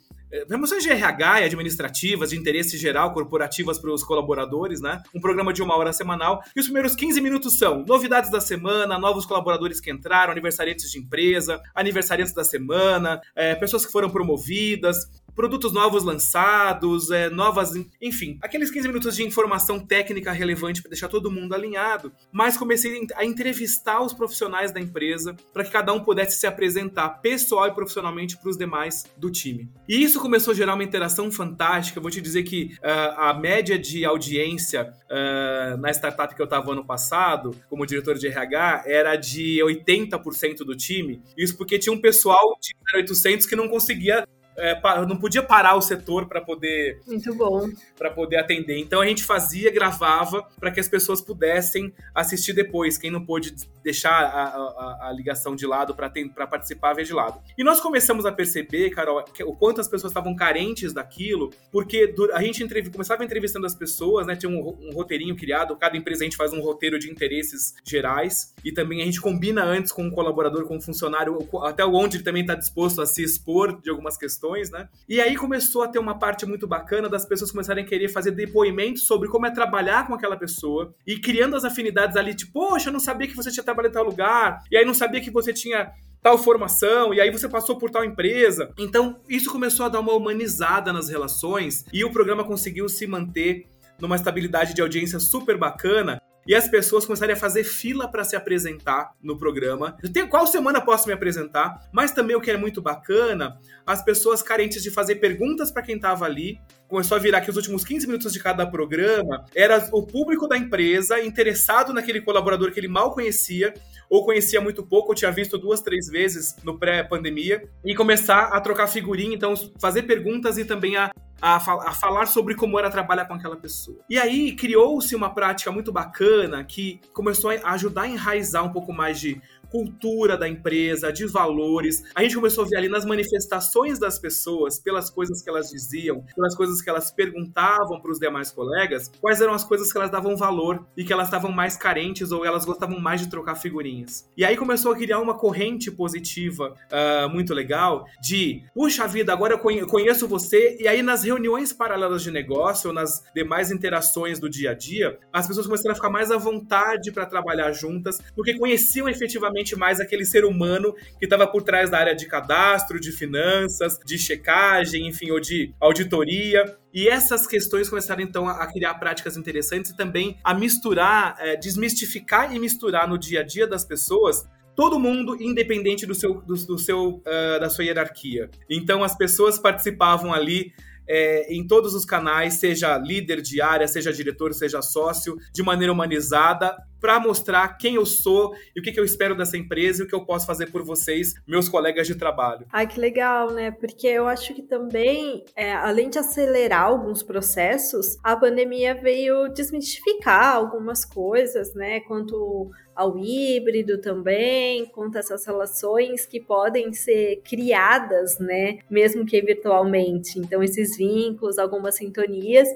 Promoções 0.48 0.81
de 0.81 0.89
RH 0.89 1.42
e 1.42 1.44
administrativas, 1.44 2.30
de 2.30 2.38
interesse 2.38 2.78
geral, 2.78 3.13
corporativas 3.13 3.78
para 3.78 3.92
os 3.92 4.01
colaboradores, 4.01 4.80
né? 4.80 5.04
Um 5.13 5.19
programa 5.19 5.51
de 5.51 5.62
uma 5.62 5.75
hora 5.75 5.92
semanal. 5.92 6.42
E 6.56 6.60
os 6.60 6.68
primeiros 6.68 6.95
15 6.95 7.19
minutos 7.19 7.57
são 7.57 7.83
novidades 7.86 8.31
da 8.31 8.39
semana, 8.39 8.98
novos 8.98 9.25
colaboradores 9.25 9.81
que 9.81 9.92
entraram, 9.92 10.31
aniversariantes 10.31 10.89
de 10.89 11.00
empresa, 11.00 11.62
aniversariantes 11.75 12.33
da 12.33 12.45
semana, 12.45 13.22
é, 13.36 13.56
pessoas 13.56 13.86
que 13.86 13.92
foram 13.92 14.10
promovidas, 14.10 15.06
produtos 15.36 15.72
novos 15.72 16.04
lançados, 16.04 17.12
é, 17.12 17.30
novas. 17.30 17.72
Enfim, 18.01 18.38
aqueles 18.42 18.69
15 18.72 18.88
minutos 18.88 19.16
de 19.16 19.24
informação 19.24 19.80
técnica 19.80 20.31
relevante 20.31 20.81
para 20.81 20.89
deixar 20.89 21.07
todo 21.07 21.31
mundo 21.31 21.54
alinhado. 21.54 22.12
Mas 22.31 22.57
comecei 22.57 23.07
a 23.16 23.25
entrevistar 23.25 24.01
os 24.01 24.13
profissionais 24.13 24.72
da 24.72 24.80
empresa 24.80 25.36
para 25.54 25.63
que 25.63 25.72
cada 25.72 25.94
um 25.94 26.04
pudesse 26.04 26.39
se 26.39 26.48
apresentar 26.48 27.10
pessoal 27.22 27.68
e 27.68 27.72
profissionalmente 27.72 28.38
para 28.38 28.50
os 28.50 28.57
demais 28.57 29.06
do 29.18 29.30
time. 29.30 29.69
E 29.88 30.04
isso 30.04 30.19
começou 30.19 30.51
a 30.51 30.56
gerar 30.56 30.74
uma 30.74 30.83
interação 30.83 31.31
fantástica. 31.31 32.00
Eu 32.00 32.01
vou 32.01 32.12
te 32.12 32.22
dizer 32.22 32.44
que 32.44 32.75
uh, 32.80 33.19
a 33.19 33.33
média 33.33 33.78
de 33.78 34.06
audiência 34.06 34.94
uh, 35.10 35.78
na 35.78 35.89
startup 35.92 36.36
que 36.36 36.42
eu 36.42 36.45
estava 36.45 36.72
ano 36.72 36.86
passado, 36.86 37.56
como 37.69 37.86
diretor 37.86 38.18
de 38.18 38.28
RH, 38.28 38.83
era 38.86 39.16
de 39.16 39.60
80% 39.63 40.57
do 40.60 40.75
time. 40.75 41.22
Isso 41.38 41.57
porque 41.57 41.80
tinha 41.80 41.94
um 41.94 42.01
pessoal 42.01 42.57
de 42.62 42.74
0800 43.00 43.45
que 43.45 43.56
não 43.56 43.68
conseguia 43.68 44.25
é, 44.61 45.05
não 45.07 45.17
podia 45.17 45.41
parar 45.41 45.75
o 45.75 45.81
setor 45.81 46.27
para 46.27 46.39
poder 46.39 47.01
muito 47.07 47.33
bom 47.33 47.67
para 47.97 48.11
poder 48.11 48.37
atender. 48.37 48.77
Então 48.77 49.01
a 49.01 49.05
gente 49.05 49.23
fazia, 49.23 49.71
gravava 49.71 50.43
para 50.59 50.71
que 50.71 50.79
as 50.79 50.87
pessoas 50.87 51.21
pudessem 51.21 51.93
assistir 52.13 52.53
depois. 52.53 52.97
Quem 52.97 53.09
não 53.09 53.25
pôde 53.25 53.55
deixar 53.83 54.11
a, 54.11 54.43
a, 54.43 55.09
a 55.09 55.13
ligação 55.13 55.55
de 55.55 55.65
lado 55.65 55.95
para 55.95 56.47
participar, 56.47 56.93
ver 56.93 57.05
de 57.05 57.13
lado. 57.13 57.41
E 57.57 57.63
nós 57.63 57.79
começamos 57.79 58.25
a 58.25 58.31
perceber, 58.31 58.91
Carol, 58.91 59.23
que, 59.23 59.43
o 59.43 59.55
quanto 59.55 59.81
as 59.81 59.87
pessoas 59.87 60.11
estavam 60.11 60.35
carentes 60.35 60.93
daquilo, 60.93 61.49
porque 61.71 62.13
a 62.33 62.41
gente 62.43 62.63
começava 62.91 63.25
entrevistando 63.25 63.65
as 63.65 63.73
pessoas, 63.73 64.27
né? 64.27 64.35
Tinha 64.35 64.51
um, 64.51 64.77
um 64.81 64.91
roteirinho 64.93 65.35
criado, 65.35 65.75
cada 65.75 65.97
empresa 65.97 66.23
a 66.23 66.25
gente 66.25 66.37
faz 66.37 66.53
um 66.53 66.61
roteiro 66.61 66.99
de 66.99 67.09
interesses 67.09 67.73
gerais 67.83 68.53
e 68.63 68.71
também 68.71 69.01
a 69.01 69.05
gente 69.05 69.19
combina 69.19 69.63
antes 69.63 69.91
com 69.91 70.03
um 70.03 70.11
colaborador, 70.11 70.65
com 70.65 70.77
um 70.77 70.81
funcionário, 70.81 71.37
até 71.63 71.83
onde 71.83 72.17
ele 72.17 72.23
também 72.23 72.41
está 72.41 72.53
disposto 72.53 73.01
a 73.01 73.05
se 73.07 73.23
expor 73.23 73.81
de 73.81 73.89
algumas 73.89 74.17
questões 74.17 74.50
né? 74.69 74.89
E 75.07 75.21
aí 75.21 75.36
começou 75.36 75.83
a 75.83 75.88
ter 75.88 76.00
uma 76.00 76.18
parte 76.18 76.45
muito 76.45 76.68
bacana 76.68 77.07
das 77.07 77.25
pessoas 77.25 77.51
começarem 77.51 77.83
a 77.83 77.88
querer 77.88 78.09
fazer 78.09 78.31
depoimentos 78.31 79.07
sobre 79.07 79.30
como 79.30 79.45
é 79.45 79.51
trabalhar 79.51 80.07
com 80.07 80.13
aquela 80.13 80.38
pessoa 80.38 80.94
e 81.06 81.18
criando 81.18 81.56
as 81.56 81.63
afinidades 81.63 82.15
ali, 82.18 82.33
tipo, 82.33 82.53
poxa, 82.53 82.89
eu 82.89 82.94
não 82.94 83.00
sabia 83.00 83.27
que 83.27 83.36
você 83.36 83.51
tinha 83.51 83.63
trabalhado 83.63 83.94
em 83.94 83.98
tal 83.98 84.06
lugar, 84.06 84.63
e 84.69 84.77
aí 84.77 84.86
não 84.86 84.94
sabia 84.94 85.21
que 85.21 85.31
você 85.31 85.53
tinha 85.53 85.92
tal 86.21 86.38
formação, 86.38 87.13
e 87.13 87.19
aí 87.19 87.31
você 87.31 87.50
passou 87.50 87.77
por 87.77 87.89
tal 87.89 88.06
empresa. 88.06 88.71
Então, 88.77 89.19
isso 89.27 89.51
começou 89.51 89.86
a 89.86 89.89
dar 89.89 90.00
uma 90.00 90.13
humanizada 90.13 90.94
nas 90.94 91.09
relações 91.09 91.86
e 91.92 92.04
o 92.04 92.12
programa 92.12 92.44
conseguiu 92.44 92.88
se 92.88 93.07
manter 93.07 93.65
numa 94.00 94.15
estabilidade 94.15 94.74
de 94.74 94.81
audiência 94.81 95.19
super 95.19 95.57
bacana 95.57 96.21
e 96.47 96.55
as 96.55 96.67
pessoas 96.67 97.05
começarem 97.05 97.33
a 97.33 97.38
fazer 97.38 97.63
fila 97.63 98.07
para 98.07 98.23
se 98.23 98.35
apresentar 98.35 99.11
no 99.21 99.38
programa. 99.38 99.97
Tenho, 100.13 100.27
qual 100.27 100.47
semana 100.47 100.81
posso 100.81 101.07
me 101.07 101.13
apresentar? 101.13 101.88
Mas 101.91 102.11
também 102.11 102.35
o 102.35 102.41
que 102.41 102.51
é 102.51 102.57
muito 102.57 102.81
bacana, 102.81 103.59
as 103.85 104.04
pessoas 104.04 104.42
carentes 104.42 104.81
de 104.81 104.92
fazer 104.92 105.16
perguntas 105.16 105.71
para 105.71 105.81
quem 105.81 105.95
estava 105.95 106.25
ali. 106.25 106.59
Começou 106.87 107.16
a 107.16 107.19
virar 107.19 107.42
que 107.42 107.49
os 107.49 107.56
últimos 107.56 107.85
15 107.85 108.06
minutos 108.06 108.33
de 108.33 108.39
cada 108.39 108.66
programa 108.66 109.45
era 109.56 109.87
o 109.94 110.06
público 110.06 110.47
da 110.47 110.57
empresa 110.57 111.23
interessado 111.23 111.94
naquele 111.94 112.21
colaborador 112.21 112.71
que 112.71 112.80
ele 112.80 112.87
mal 112.89 113.13
conhecia, 113.13 113.73
ou 114.09 114.25
conhecia 114.25 114.59
muito 114.59 114.85
pouco, 114.85 115.09
ou 115.09 115.16
tinha 115.16 115.31
visto 115.31 115.57
duas, 115.57 115.80
três 115.80 116.07
vezes 116.07 116.57
no 116.66 116.77
pré-pandemia, 116.77 117.63
e 117.85 117.95
começar 117.95 118.49
a 118.49 118.59
trocar 118.59 118.87
figurinha, 118.87 119.33
então 119.33 119.54
fazer 119.80 120.04
perguntas 120.04 120.57
e 120.57 120.66
também 120.66 120.97
a 120.97 121.11
a, 121.42 121.56
a, 121.56 121.92
falar 121.94 122.28
sobre 122.28 122.56
como 122.56 122.78
era 122.78 122.90
trabalhar 122.90 123.26
com 123.26 123.33
aquela 123.33 123.56
pessoa. 123.56 123.98
E 124.10 124.18
aí 124.18 124.56
criou-se 124.56 125.16
uma 125.16 125.33
prática 125.33 125.71
muito 125.71 125.92
bacana 125.92 126.64
que 126.64 127.02
começou 127.14 127.50
a 127.50 127.71
ajudar 127.71 128.04
a 128.04 128.07
enraizar 128.07 128.64
um 128.64 128.71
pouco 128.71 128.94
mais 128.94 129.19
de 129.19 129.42
cultura 129.71 130.38
da 130.38 130.48
empresa, 130.48 131.12
de 131.12 131.26
valores. 131.26 132.04
A 132.14 132.21
gente 132.21 132.36
começou 132.36 132.66
a 132.66 132.68
ver 132.68 132.78
ali 132.78 132.90
nas 132.90 133.06
manifestações 133.06 133.98
das 133.98 134.19
pessoas, 134.19 134.78
pelas 134.78 135.10
coisas 135.10 135.42
que 135.42 135.50
elas 135.50 135.69
diziam, 135.69 136.26
pelas 136.36 136.56
coisas 136.56 136.81
que 136.81 136.90
elas 136.90 137.10
perguntavam 137.10 138.02
para 138.02 138.12
os 138.12 138.19
demais 138.19 138.52
colegas, 138.52 139.10
quais 139.21 139.40
eram 139.40 139.54
as 139.54 139.64
coisas 139.64 139.92
que 139.92 139.98
elas 139.98 140.12
davam 140.12 140.36
valor 140.36 140.86
e 140.95 141.06
que 141.06 141.14
elas 141.14 141.28
estavam 141.28 141.52
mais 141.52 141.78
carentes 141.78 142.33
ou 142.33 142.45
elas 142.45 142.66
gostavam 142.66 143.00
mais 143.00 143.21
de 143.21 143.30
trocar 143.30 143.56
figurinhas. 143.56 144.30
E 144.36 144.44
aí 144.44 144.57
começou 144.57 144.92
a 144.92 144.95
criar 144.95 145.19
uma 145.19 145.36
corrente 145.36 145.90
positiva 145.90 146.76
uh, 146.92 147.30
muito 147.30 147.54
legal 147.54 148.06
de, 148.21 148.64
puxa 148.76 149.07
vida, 149.07 149.31
agora 149.31 149.54
eu 149.54 149.88
conheço 149.88 150.28
você, 150.28 150.78
e 150.81 150.88
aí 150.88 151.02
nas 151.02 151.24
reuniões 151.31 151.71
paralelas 151.71 152.21
de 152.21 152.30
negócio, 152.30 152.90
ou 152.90 152.94
nas 152.94 153.23
demais 153.33 153.71
interações 153.71 154.40
do 154.40 154.50
dia 154.50 154.71
a 154.71 154.73
dia, 154.73 155.18
as 155.31 155.47
pessoas 155.47 155.66
começaram 155.66 155.94
a 155.94 155.95
ficar 155.95 156.09
mais 156.09 156.30
à 156.30 156.38
vontade 156.38 157.11
para 157.11 157.26
trabalhar 157.26 157.71
juntas, 157.71 158.19
porque 158.35 158.57
conheciam 158.57 159.07
efetivamente 159.07 159.76
mais 159.76 160.00
aquele 160.02 160.26
ser 160.26 160.44
humano 160.44 160.94
que 161.18 161.26
estava 161.26 161.47
por 161.47 161.64
trás 161.64 161.90
da 161.90 161.97
área 161.97 162.16
de 162.16 162.26
cadastro, 162.26 163.00
de 163.00 163.11
finanças, 163.11 163.97
de 164.06 164.18
checagem, 164.18 165.07
enfim, 165.07 165.31
ou 165.31 165.40
de 165.40 165.73
auditoria. 165.80 166.78
E 166.94 167.07
essas 167.07 167.47
questões 167.47 167.90
começaram 167.90 168.21
então 168.21 168.47
a 168.50 168.68
criar 168.68 168.95
práticas 168.95 169.38
interessantes 169.38 169.92
e 169.92 169.95
também 169.95 170.38
a 170.44 170.54
misturar, 170.54 171.38
é, 171.40 171.56
desmistificar 171.56 172.54
e 172.54 172.59
misturar 172.59 173.07
no 173.07 173.18
dia 173.18 173.40
a 173.40 173.44
dia 173.44 173.66
das 173.66 173.85
pessoas 173.85 174.45
todo 174.76 175.00
mundo 175.00 175.38
independente 175.42 176.06
do 176.06 176.16
seu, 176.16 176.42
do, 176.42 176.56
do 176.56 176.78
seu 176.78 177.16
uh, 177.16 177.59
da 177.59 177.69
sua 177.69 177.83
hierarquia. 177.83 178.50
Então 178.69 179.04
as 179.04 179.16
pessoas 179.16 179.59
participavam 179.59 180.33
ali 180.33 180.73
é, 181.07 181.53
em 181.53 181.65
todos 181.65 181.93
os 181.93 182.05
canais, 182.05 182.55
seja 182.55 182.97
líder 182.97 183.41
de 183.41 183.61
área, 183.61 183.87
seja 183.87 184.13
diretor, 184.13 184.53
seja 184.53 184.81
sócio, 184.81 185.37
de 185.53 185.63
maneira 185.63 185.91
humanizada, 185.91 186.77
para 187.01 187.19
mostrar 187.19 187.77
quem 187.77 187.95
eu 187.95 188.05
sou 188.05 188.53
e 188.75 188.79
o 188.79 188.83
que, 188.83 188.91
que, 188.91 188.99
eu 188.99 189.03
espero 189.03 189.35
dessa 189.35 189.57
empresa 189.57 190.03
e 190.03 190.05
o 190.05 190.07
que 190.07 190.15
eu 190.15 190.23
posso 190.23 190.45
fazer 190.45 190.67
por 190.67 190.83
vocês, 190.83 191.33
meus 191.47 191.67
colegas 191.67 192.05
de 192.05 192.15
trabalho. 192.15 192.67
Ai, 192.71 192.85
que 192.85 192.99
legal, 192.99 193.51
né? 193.51 193.71
Porque 193.71 194.07
eu 194.07 194.27
acho 194.27 194.53
que 194.53 194.61
também, 194.61 195.43
é, 195.55 195.73
além 195.73 196.09
de 196.09 196.19
acelerar 196.19 196.83
alguns 196.83 197.23
processos, 197.23 198.17
a 198.23 198.35
pandemia 198.35 198.93
veio 198.93 199.49
desmistificar 199.49 200.55
algumas 200.55 201.03
coisas, 201.03 201.73
né? 201.73 202.01
Quanto 202.01 202.69
ao 202.95 203.17
híbrido 203.17 203.99
também, 203.99 204.85
quanto 204.85 205.15
a 205.15 205.19
essas 205.19 205.45
relações 205.45 206.25
que 206.25 206.39
podem 206.39 206.93
ser 206.93 207.41
criadas, 207.43 208.37
né, 208.37 208.79
mesmo 208.89 209.25
que 209.25 209.41
virtualmente. 209.41 210.37
Então, 210.37 210.61
esses 210.61 210.97
vínculos, 210.97 211.57
algumas 211.57 211.95
sintonias. 211.95 212.67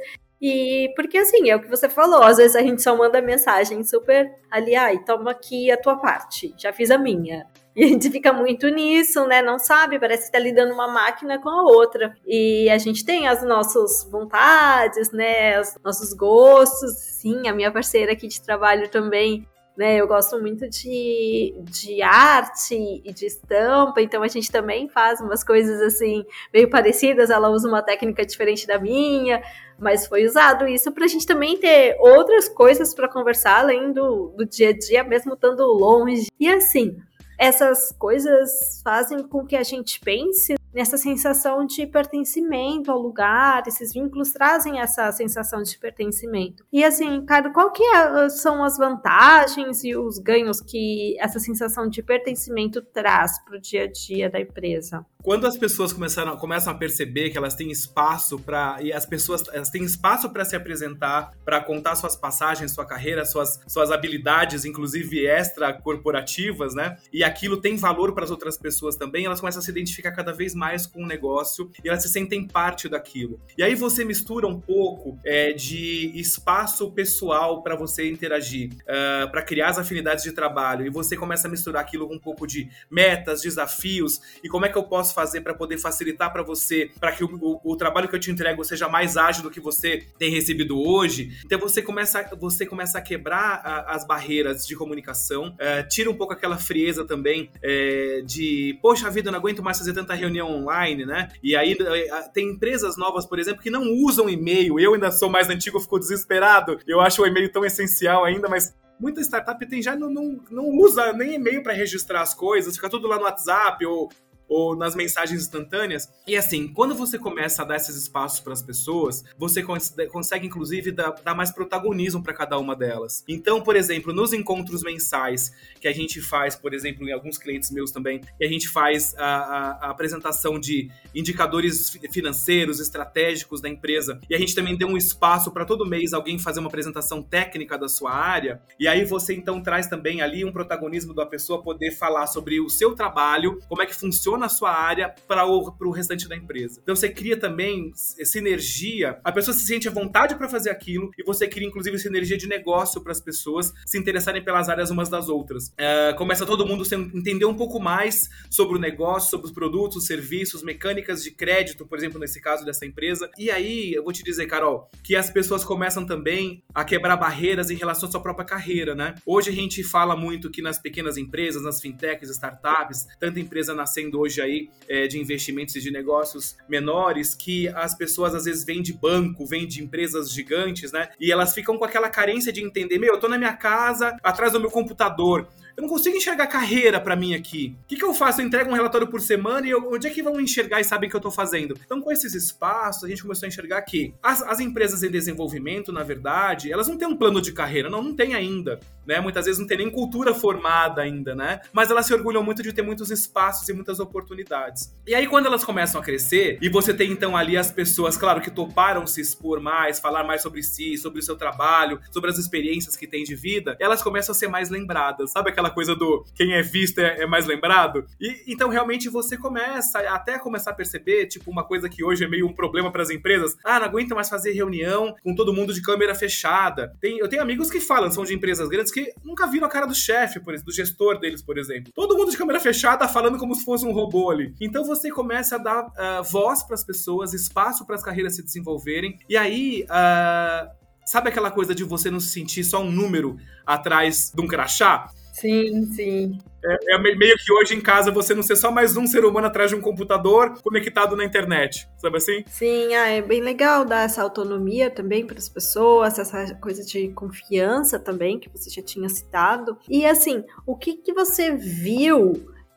E 0.42 0.92
porque 0.96 1.18
assim, 1.18 1.50
é 1.50 1.56
o 1.56 1.62
que 1.62 1.70
você 1.70 1.88
falou, 1.88 2.22
às 2.22 2.38
vezes 2.38 2.56
a 2.56 2.62
gente 2.62 2.82
só 2.82 2.96
manda 2.96 3.22
mensagem 3.22 3.84
super 3.84 4.32
ali, 4.52 4.76
ai, 4.76 5.00
toma 5.04 5.32
aqui 5.32 5.72
a 5.72 5.78
tua 5.78 5.96
parte, 5.98 6.54
já 6.58 6.74
fiz 6.74 6.92
a 6.92 6.98
minha. 6.98 7.48
E 7.76 7.84
a 7.84 7.88
gente 7.88 8.10
fica 8.10 8.32
muito 8.32 8.70
nisso, 8.70 9.28
né? 9.28 9.42
Não 9.42 9.60
sabe, 9.60 10.00
parece 10.00 10.28
que 10.28 10.32
tá 10.32 10.40
lidando 10.40 10.74
uma 10.74 10.88
máquina 10.88 11.42
com 11.42 11.50
a 11.50 11.62
outra. 11.64 12.16
E 12.26 12.70
a 12.70 12.78
gente 12.78 13.04
tem 13.04 13.28
as 13.28 13.44
nossas 13.44 14.08
vontades, 14.10 15.12
né? 15.12 15.60
Os 15.60 15.78
nossos 15.84 16.14
gostos. 16.14 16.94
Sim, 16.94 17.50
a 17.50 17.54
minha 17.54 17.70
parceira 17.70 18.14
aqui 18.14 18.30
de 18.30 18.42
trabalho 18.42 18.90
também 18.90 19.46
né? 19.78 19.98
Eu 19.98 20.08
gosto 20.08 20.40
muito 20.40 20.70
de, 20.70 21.54
de 21.64 22.02
arte 22.02 23.02
e 23.04 23.14
de 23.14 23.26
estampa, 23.26 24.02
então 24.02 24.24
a 24.24 24.28
gente 24.28 24.52
também 24.52 24.88
faz 24.88 25.20
umas 25.20 25.44
coisas 25.44 25.82
assim 25.82 26.26
meio 26.54 26.70
parecidas. 26.70 27.30
Ela 27.30 27.50
usa 27.50 27.68
uma 27.68 27.82
técnica 27.82 28.26
diferente 28.26 28.66
da 28.66 28.80
minha, 28.80 29.44
mas 29.78 30.08
foi 30.08 30.26
usado 30.26 30.68
isso 30.68 30.92
para 30.92 31.06
a 31.06 31.08
gente 31.08 31.26
também 31.26 31.58
ter 31.58 31.98
outras 32.00 32.48
coisas 32.48 32.94
para 32.94 33.10
conversar 33.10 33.60
além 33.60 33.92
do, 33.92 34.34
do 34.36 34.46
dia 34.46 34.70
a 34.70 34.78
dia, 34.78 35.04
mesmo 35.04 35.34
estando 35.34 35.66
longe. 35.66 36.28
E 36.40 36.48
assim, 36.50 36.98
essas 37.38 37.92
coisas 37.98 38.82
fazem 38.84 39.24
com 39.24 39.46
que 39.46 39.56
a 39.56 39.64
gente 39.64 40.00
pense 40.00 40.56
nessa 40.76 40.98
sensação 40.98 41.66
de 41.66 41.88
pertencimento 41.88 42.92
ao 42.92 43.00
lugar, 43.00 43.64
esses 43.66 43.94
vínculos 43.94 44.34
trazem 44.34 44.82
essa 44.82 45.10
sensação 45.14 45.64
de 45.64 45.78
pertencimento. 45.80 46.66
E 46.72 46.84
assim, 46.84 47.26
cara, 47.26 47.50
qual 47.50 47.72
que 47.72 47.82
é, 47.82 48.28
são 48.28 48.62
as 48.62 48.78
vantagens 48.78 49.86
e 49.86 49.96
os 49.96 50.20
ganhos 50.20 50.60
que 50.60 51.18
essa 51.18 51.40
sensação 51.40 51.88
de 51.88 52.04
pertencimento 52.04 52.82
traz 52.82 53.42
para 53.46 53.56
o 53.56 53.62
dia 53.62 53.84
a 53.84 53.88
dia 53.92 54.30
da 54.30 54.42
empresa? 54.42 55.06
Quando 55.26 55.48
as 55.48 55.58
pessoas 55.58 55.92
começaram, 55.92 56.38
começam 56.38 56.72
a 56.72 56.78
perceber 56.78 57.32
que 57.32 57.38
elas 57.40 57.56
têm 57.56 57.72
espaço 57.72 58.38
para 58.38 58.78
e 58.80 58.94
as 58.94 59.08
pessoas 59.08 59.44
elas 59.52 59.72
têm 59.72 59.84
espaço 59.84 60.30
para 60.30 60.46
se 60.46 60.56
apresentar, 60.56 61.32
para 61.44 61.60
contar 61.60 61.96
suas 61.96 62.16
passagens, 62.16 62.72
sua 62.72 62.86
carreira, 62.86 63.26
suas, 63.26 63.60
suas 63.68 63.92
habilidades, 63.92 64.66
inclusive 64.66 65.26
extra 65.26 65.74
corporativas, 65.74 66.76
né? 66.76 66.98
E 67.12 67.24
aquilo 67.24 67.58
tem 67.58 67.76
valor 67.76 68.14
para 68.14 68.24
as 68.24 68.30
outras 68.30 68.56
pessoas 68.56 68.98
também, 68.98 69.26
elas 69.26 69.40
começam 69.40 69.60
a 69.60 69.64
se 69.64 69.72
identificar 69.72 70.12
cada 70.12 70.32
vez 70.32 70.54
mais 70.54 70.86
com 70.86 71.02
o 71.02 71.08
negócio 71.08 71.72
e 71.84 71.90
elas 71.90 72.04
se 72.04 72.10
sentem 72.10 72.48
parte 72.48 72.88
daquilo. 72.88 73.40
E 73.58 73.64
aí 73.64 73.74
você 73.74 74.06
mistura 74.06 74.46
um 74.46 74.62
pouco 74.62 75.18
é, 75.26 75.54
de 75.54 76.12
espaço 76.14 76.92
pessoal 76.92 77.64
para 77.64 77.76
você 77.76 78.08
interagir, 78.08 78.74
uh, 78.74 79.24
ah, 79.24 79.28
para 79.32 79.42
criar 79.42 79.70
as 79.70 79.80
afinidades 79.80 80.24
de 80.24 80.34
trabalho, 80.34 80.86
e 80.86 80.92
você 80.92 81.18
começa 81.18 81.48
a 81.48 81.52
misturar 81.52 81.82
aquilo 81.82 82.08
com 82.08 82.14
um 82.14 82.20
pouco 82.20 82.46
de 82.46 82.70
metas, 82.92 83.42
desafios 83.42 84.22
e 84.44 84.48
como 84.48 84.68
é 84.68 84.70
que 84.70 84.78
eu 84.78 84.84
posso 84.84 85.15
fazer 85.16 85.42
para 85.42 85.54
poder 85.54 85.78
facilitar 85.78 86.32
para 86.32 86.44
você, 86.44 86.92
para 87.00 87.12
que 87.14 87.24
o, 87.24 87.30
o, 87.42 87.72
o, 87.72 87.78
trabalho 87.78 88.08
que 88.08 88.16
eu 88.16 88.20
te 88.20 88.30
entrego 88.30 88.64
seja 88.64 88.90
mais 88.90 89.16
ágil 89.16 89.42
do 89.42 89.50
que 89.50 89.60
você 89.60 90.06
tem 90.20 90.30
recebido 90.30 90.78
hoje. 90.80 91.32
Então 91.46 91.58
você 91.58 91.82
começa, 91.82 92.30
você 92.38 92.66
começa 92.66 92.98
a 92.98 93.02
quebrar 93.02 93.62
a, 93.64 93.96
as 93.96 94.06
barreiras 94.06 94.68
de 94.68 94.76
comunicação, 94.76 95.56
é, 95.58 95.82
tira 95.82 96.12
um 96.12 96.16
pouco 96.16 96.34
aquela 96.34 96.58
frieza 96.58 97.06
também 97.06 97.50
é, 97.64 98.22
de, 98.26 98.78
poxa 98.82 99.10
vida, 99.10 99.30
eu 99.30 99.32
não 99.32 99.40
aguento 99.40 99.64
mais 99.64 99.78
fazer 99.78 99.94
tanta 99.94 100.14
reunião 100.14 100.52
online, 100.52 101.06
né? 101.06 101.30
E 101.42 101.56
aí 101.56 101.78
é, 101.80 102.22
tem 102.34 102.50
empresas 102.50 102.98
novas, 102.98 103.26
por 103.26 103.40
exemplo, 103.40 103.64
que 103.64 103.70
não 103.70 103.94
usam 103.94 104.30
e-mail. 104.30 104.80
Eu 104.80 104.94
ainda 104.94 105.12
sou 105.12 105.30
mais 105.30 105.50
antigo, 105.50 105.80
fico 105.80 105.98
desesperado. 105.98 106.78
Eu 106.86 107.00
acho 107.00 107.22
o 107.22 107.26
e-mail 107.26 107.52
tão 107.52 107.64
essencial 107.64 108.26
ainda, 108.26 108.50
mas 108.50 108.76
muita 109.00 109.22
startup 109.22 109.66
tem 109.66 109.82
já 109.82 109.96
não, 109.96 110.10
não, 110.10 110.40
não 110.50 110.70
usa 110.70 111.14
nem 111.14 111.36
e-mail 111.36 111.62
para 111.62 111.74
registrar 111.74 112.22
as 112.22 112.34
coisas, 112.34 112.76
fica 112.76 112.90
tudo 112.90 113.08
lá 113.08 113.18
no 113.18 113.24
WhatsApp 113.24 113.86
ou 113.86 114.10
ou 114.48 114.76
nas 114.76 114.96
mensagens 114.96 115.42
instantâneas. 115.42 116.10
E 116.28 116.36
assim, 116.36 116.68
quando 116.68 116.96
você 116.96 117.18
começa 117.18 117.62
a 117.62 117.66
dar 117.66 117.76
esses 117.76 117.96
espaços 117.96 118.40
para 118.40 118.54
as 118.54 118.62
pessoas, 118.62 119.24
você 119.38 119.64
consegue 119.64 120.46
inclusive 120.46 120.92
dar, 120.92 121.12
dar 121.24 121.36
mais 121.36 121.52
protagonismo 121.52 122.22
para 122.24 122.34
cada 122.34 122.58
uma 122.58 122.76
delas. 122.76 123.24
Então, 123.28 123.62
por 123.62 123.76
exemplo, 123.76 124.14
nos 124.14 124.34
encontros 124.34 124.84
mensais 124.84 125.52
que 125.80 125.88
a 125.88 125.94
gente 125.94 126.22
faz, 126.22 126.56
por 126.56 126.74
exemplo, 126.74 127.08
em 127.08 127.12
alguns 127.12 127.38
clientes 127.38 127.72
meus 127.72 127.92
também, 127.92 128.22
e 128.40 128.46
a 128.46 128.50
gente 128.50 128.68
faz 128.68 129.16
a, 129.18 129.26
a, 129.26 129.72
a 129.88 129.90
apresentação 129.90 130.60
de 130.60 130.90
indicadores 131.14 131.98
financeiros, 132.12 132.80
estratégicos 132.80 133.62
da 133.62 133.70
empresa, 133.70 134.20
e 134.30 134.36
a 134.36 134.38
gente 134.38 134.56
também 134.56 134.78
deu 134.78 134.88
um 134.88 134.98
espaço 134.98 135.52
para 135.52 135.66
todo 135.66 135.86
mês 135.86 136.14
alguém 136.14 136.38
fazer 136.38 136.60
uma 136.60 136.70
apresentação 136.70 137.22
técnica 137.22 137.78
da 137.78 137.88
sua 137.88 138.14
área, 138.14 138.62
e 138.80 138.88
aí 138.88 139.06
você 139.06 139.34
então 139.34 139.62
traz 139.62 139.88
também 139.88 140.22
ali 140.22 140.44
um 140.44 140.52
protagonismo 140.52 141.14
da 141.14 141.26
pessoa 141.26 141.62
poder 141.62 141.92
falar 141.92 142.28
sobre 142.28 142.60
o 142.60 142.70
seu 142.70 142.94
trabalho, 142.94 143.60
como 143.68 143.82
é 143.82 143.86
que 143.86 143.96
funciona 143.96 144.35
funciona 144.36 144.46
a 144.46 144.50
sua 144.50 144.72
área 144.72 145.14
para 145.28 145.46
o, 145.48 145.74
o 145.80 145.92
restante 145.92 146.28
da 146.28 146.36
empresa. 146.36 146.80
Então 146.82 146.96
você 146.96 147.10
cria 147.10 147.38
também 147.38 147.92
sinergia, 147.96 149.20
a 149.24 149.32
pessoa 149.32 149.56
se 149.56 149.66
sente 149.66 149.88
à 149.88 149.92
vontade 149.92 150.36
para 150.36 150.50
fazer 150.50 150.70
aquilo 150.70 151.10
e 151.18 151.24
você 151.24 151.48
cria 151.48 151.68
inclusive 151.68 151.98
sinergia 151.98 152.38
de 152.38 152.48
negócio 152.48 153.02
para 153.02 153.12
as 153.12 153.22
pessoas 153.22 153.74
se 153.86 153.98
interessarem 153.98 154.44
pelas 154.44 154.70
áreas 154.70 154.92
umas 154.92 155.10
das 155.10 155.30
outras. 155.30 155.74
É, 155.78 156.14
começa 156.14 156.46
todo 156.46 156.66
mundo 156.66 156.84
a 156.84 157.18
entender 157.18 157.46
um 157.46 157.56
pouco 157.56 157.80
mais 157.80 158.30
sobre 158.50 158.78
o 158.78 158.80
negócio, 158.80 159.30
sobre 159.30 159.48
os 159.48 159.54
produtos, 159.54 160.06
serviços, 160.06 160.62
mecânicas 160.64 161.24
de 161.24 161.32
crédito, 161.32 161.86
por 161.86 161.98
exemplo, 161.98 162.20
nesse 162.20 162.42
caso 162.42 162.66
dessa 162.66 162.86
empresa. 162.86 163.30
E 163.38 163.50
aí, 163.50 163.94
eu 163.94 164.04
vou 164.04 164.12
te 164.12 164.24
dizer, 164.24 164.48
Carol, 164.48 164.90
que 165.04 165.16
as 165.16 165.30
pessoas 165.30 165.64
começam 165.64 166.06
também 166.06 166.64
a 166.74 166.84
quebrar 166.84 167.16
barreiras 167.16 167.70
em 167.70 167.76
relação 167.76 168.10
à 168.10 168.12
sua 168.12 168.22
própria 168.22 168.46
carreira, 168.46 168.94
né? 168.94 169.16
Hoje 169.26 169.50
a 169.50 169.54
gente 169.54 169.84
fala 169.84 170.16
muito 170.16 170.50
que 170.50 170.62
nas 170.62 170.78
pequenas 170.78 171.18
empresas, 171.18 171.64
nas 171.64 171.82
fintechs, 171.82 172.30
startups, 172.30 173.08
tanta 173.20 173.40
empresa 173.40 173.74
nascendo 173.74 174.20
hoje 174.20 174.25
aí 174.42 174.70
é, 174.88 175.08
de 175.08 175.20
investimentos 175.20 175.76
e 175.76 175.82
de 175.82 175.92
negócios 175.92 176.56
menores 176.68 177.36
que 177.36 177.68
as 177.70 177.96
pessoas 177.96 178.36
às 178.36 178.46
vezes 178.46 178.64
vêm 178.64 178.82
de 178.82 178.94
banco, 178.94 179.46
vêm 179.46 179.68
de 179.68 179.84
empresas 179.84 180.32
gigantes, 180.32 180.92
né? 180.92 181.10
E 181.20 181.32
elas 181.32 181.54
ficam 181.54 181.78
com 181.78 181.86
aquela 181.86 182.10
carência 182.10 182.52
de 182.52 182.62
entender, 182.62 182.98
meu, 183.00 183.14
eu 183.14 183.20
tô 183.20 183.28
na 183.28 183.38
minha 183.38 183.54
casa, 183.54 184.18
atrás 184.24 184.54
do 184.54 184.60
meu 184.60 184.72
computador, 184.72 185.48
eu 185.78 185.82
não 185.82 185.90
consigo 185.90 186.16
enxergar 186.16 186.48
carreira 186.48 187.00
para 187.00 187.16
mim 187.16 187.34
aqui. 187.34 187.76
O 187.84 187.88
que, 187.88 187.98
que 187.98 188.04
eu 188.04 188.14
faço? 188.14 188.42
Eu 188.42 188.46
entrego 188.46 188.70
um 188.70 188.74
relatório 188.74 189.08
por 189.08 189.20
semana 189.20 189.68
e 189.68 189.72
eu, 189.72 189.92
onde 189.92 190.08
é 190.08 190.10
que 190.10 190.24
vão 190.24 190.40
enxergar 190.40 190.80
e 190.80 190.84
sabem 190.84 191.08
o 191.08 191.12
que 191.12 191.16
eu 191.16 191.22
tô 191.22 191.32
fazendo? 191.32 191.78
Então, 191.86 192.02
com 192.02 192.12
esses 192.12 192.34
espaços, 192.34 193.04
a 193.04 193.08
gente 193.08 193.22
começou 193.22 193.46
a 193.46 193.50
enxergar 193.50 193.82
que 193.82 194.14
as, 194.24 194.42
as 194.42 194.60
empresas 194.60 195.04
em 195.04 195.12
desenvolvimento, 195.12 195.92
na 195.92 196.04
verdade, 196.04 196.72
elas 196.72 196.88
não 196.88 196.98
têm 196.98 197.08
um 197.08 197.16
plano 197.16 197.42
de 197.42 197.52
carreira, 197.52 197.90
não, 197.90 198.02
não 198.02 198.16
tem 198.16 198.34
ainda, 198.34 198.80
né? 199.06 199.20
Muitas 199.20 199.46
vezes 199.46 199.60
não 199.60 199.68
tem 199.68 199.78
nem 199.78 199.90
cultura 199.90 200.34
formada 200.34 201.02
ainda, 201.02 201.36
né? 201.36 201.60
Mas 201.74 201.92
elas 201.92 202.06
se 202.06 202.14
orgulham 202.14 202.44
muito 202.44 202.64
de 202.64 202.72
ter 202.72 202.82
muitos 202.82 203.12
espaços 203.12 203.68
e 203.68 203.74
muitas 203.74 204.00
oportunidades. 204.00 204.94
E 205.06 205.14
aí, 205.14 205.28
quando 205.28 205.48
elas 205.48 205.64
começam 205.64 206.00
a 206.00 206.04
crescer, 206.04 206.58
e 206.62 206.70
você 206.70 206.94
tem 206.94 207.12
então 207.12 207.36
ali 207.36 207.58
as 207.58 207.70
pessoas, 207.70 208.16
claro, 208.16 208.42
que 208.42 208.50
toparam 208.50 209.06
se 209.06 209.20
expor 209.20 209.60
mais, 209.60 210.00
falar 210.00 210.24
mais 210.24 210.42
sobre 210.42 210.64
si, 210.64 210.98
sobre 210.98 211.20
o 211.20 211.24
seu 211.24 211.36
trabalho, 211.36 212.00
sobre 212.12 212.30
as 212.30 212.38
experiências 212.38 212.96
que 212.96 213.06
têm 213.06 213.24
de 213.24 213.36
vida, 213.36 213.76
elas 213.80 214.02
começam 214.02 214.32
a 214.32 214.36
ser 214.36 214.48
mais 214.48 214.70
lembradas. 214.70 215.32
Sabe 215.32 215.50
aquela 215.50 215.65
aquela 215.66 215.70
coisa 215.70 215.96
do 215.96 216.26
quem 216.36 216.54
é 216.54 216.62
visto 216.62 217.00
é, 217.00 217.24
é 217.24 217.26
mais 217.26 217.46
lembrado. 217.46 218.06
E 218.20 218.44
então 218.48 218.70
realmente 218.70 219.10
você 219.10 219.38
começa 219.38 220.00
até 220.00 220.38
começar 220.38 220.72
a 220.72 220.74
perceber, 220.74 221.28
tipo, 221.28 221.50
uma 221.50 221.64
coisa 221.64 221.90
que 221.90 222.04
hoje 222.04 222.24
é 222.24 222.28
meio 222.28 222.48
um 222.48 222.54
problema 222.54 222.92
para 222.92 223.02
as 223.02 223.10
empresas. 223.10 223.56
Ah, 223.64 223.80
não 223.80 223.88
aguenta 223.88 224.16
mais 224.16 224.30
fazer 224.30 224.52
reunião 224.52 225.16
com 225.24 225.34
todo 225.34 225.54
mundo 225.54 225.74
de 225.74 225.82
câmera 225.82 226.14
fechada. 226.14 226.94
Tem, 227.02 227.18
eu 227.18 227.28
tenho 227.28 227.42
amigos 227.42 227.70
que 227.70 227.80
falam, 227.80 228.12
são 228.12 228.24
de 228.24 228.34
empresas 228.34 228.68
grandes, 228.70 228.92
que 228.92 229.12
nunca 229.24 229.48
viram 229.48 229.68
a 229.68 229.70
cara 229.70 229.86
do 229.86 229.96
chefe, 229.96 230.40
por 230.40 230.54
exemplo, 230.54 230.72
do 230.72 230.76
gestor 230.76 231.20
deles, 231.20 231.42
por 231.42 231.58
exemplo. 231.58 231.92
Todo 231.94 232.18
mundo 232.18 232.32
de 232.32 232.38
câmera 232.38 232.60
fechada 232.60 233.08
falando 233.08 233.38
como 233.38 233.56
se 233.56 233.64
fosse 233.64 233.86
um 233.86 233.92
robô 233.92 234.30
ali. 234.30 234.54
Então 234.62 234.84
você 234.84 235.10
começa 235.10 235.56
a 235.56 235.60
dar 235.60 235.86
uh, 235.86 236.24
voz 236.24 236.64
para 236.64 236.76
as 236.76 236.84
pessoas, 236.84 237.34
espaço 237.34 237.86
para 237.86 237.96
as 237.96 238.04
carreiras 238.04 238.36
se 238.36 238.44
desenvolverem. 238.44 239.18
E 239.30 239.38
aí, 239.38 239.86
uh, 239.86 240.70
sabe 241.06 241.30
aquela 241.30 241.52
coisa 241.52 241.74
de 241.74 241.84
você 241.84 242.10
não 242.10 242.20
se 242.20 242.30
sentir 242.30 242.64
só 242.64 242.82
um 242.82 242.92
número 242.92 243.38
atrás 243.66 244.32
de 244.34 244.42
um 244.42 244.48
crachá? 244.48 245.10
Sim, 245.36 245.86
sim. 245.88 246.40
É, 246.64 246.96
é, 246.96 246.98
meio 246.98 247.36
que 247.38 247.52
hoje 247.52 247.76
em 247.76 247.82
casa 247.82 248.10
você 248.10 248.34
não 248.34 248.42
ser 248.42 248.56
só 248.56 248.72
mais 248.72 248.96
um 248.96 249.06
ser 249.06 249.26
humano 249.26 249.48
atrás 249.48 249.70
de 249.70 249.76
um 249.76 249.82
computador 249.82 250.54
conectado 250.62 251.14
na 251.16 251.26
internet, 251.26 251.88
sabe 251.98 252.18
assim? 252.18 252.44
Sim, 252.48 252.96
ah, 252.96 253.10
é 253.10 253.22
bem 253.22 253.42
legal 253.42 253.84
dar 253.84 254.06
essa 254.06 254.24
autonomia 254.24 254.90
também 254.90 255.26
para 255.28 255.38
as 255.38 255.50
pessoas, 255.50 256.18
essa 256.18 256.56
coisa 256.56 256.86
de 256.86 257.10
confiança 257.10 258.00
também 258.00 258.40
que 258.40 258.50
você 258.50 258.70
já 258.70 258.82
tinha 258.82 259.10
citado. 259.10 259.78
E 259.90 260.06
assim, 260.06 260.42
o 260.66 260.78
que 260.78 260.94
que 260.96 261.14
você 261.14 261.52
viu 261.52 262.34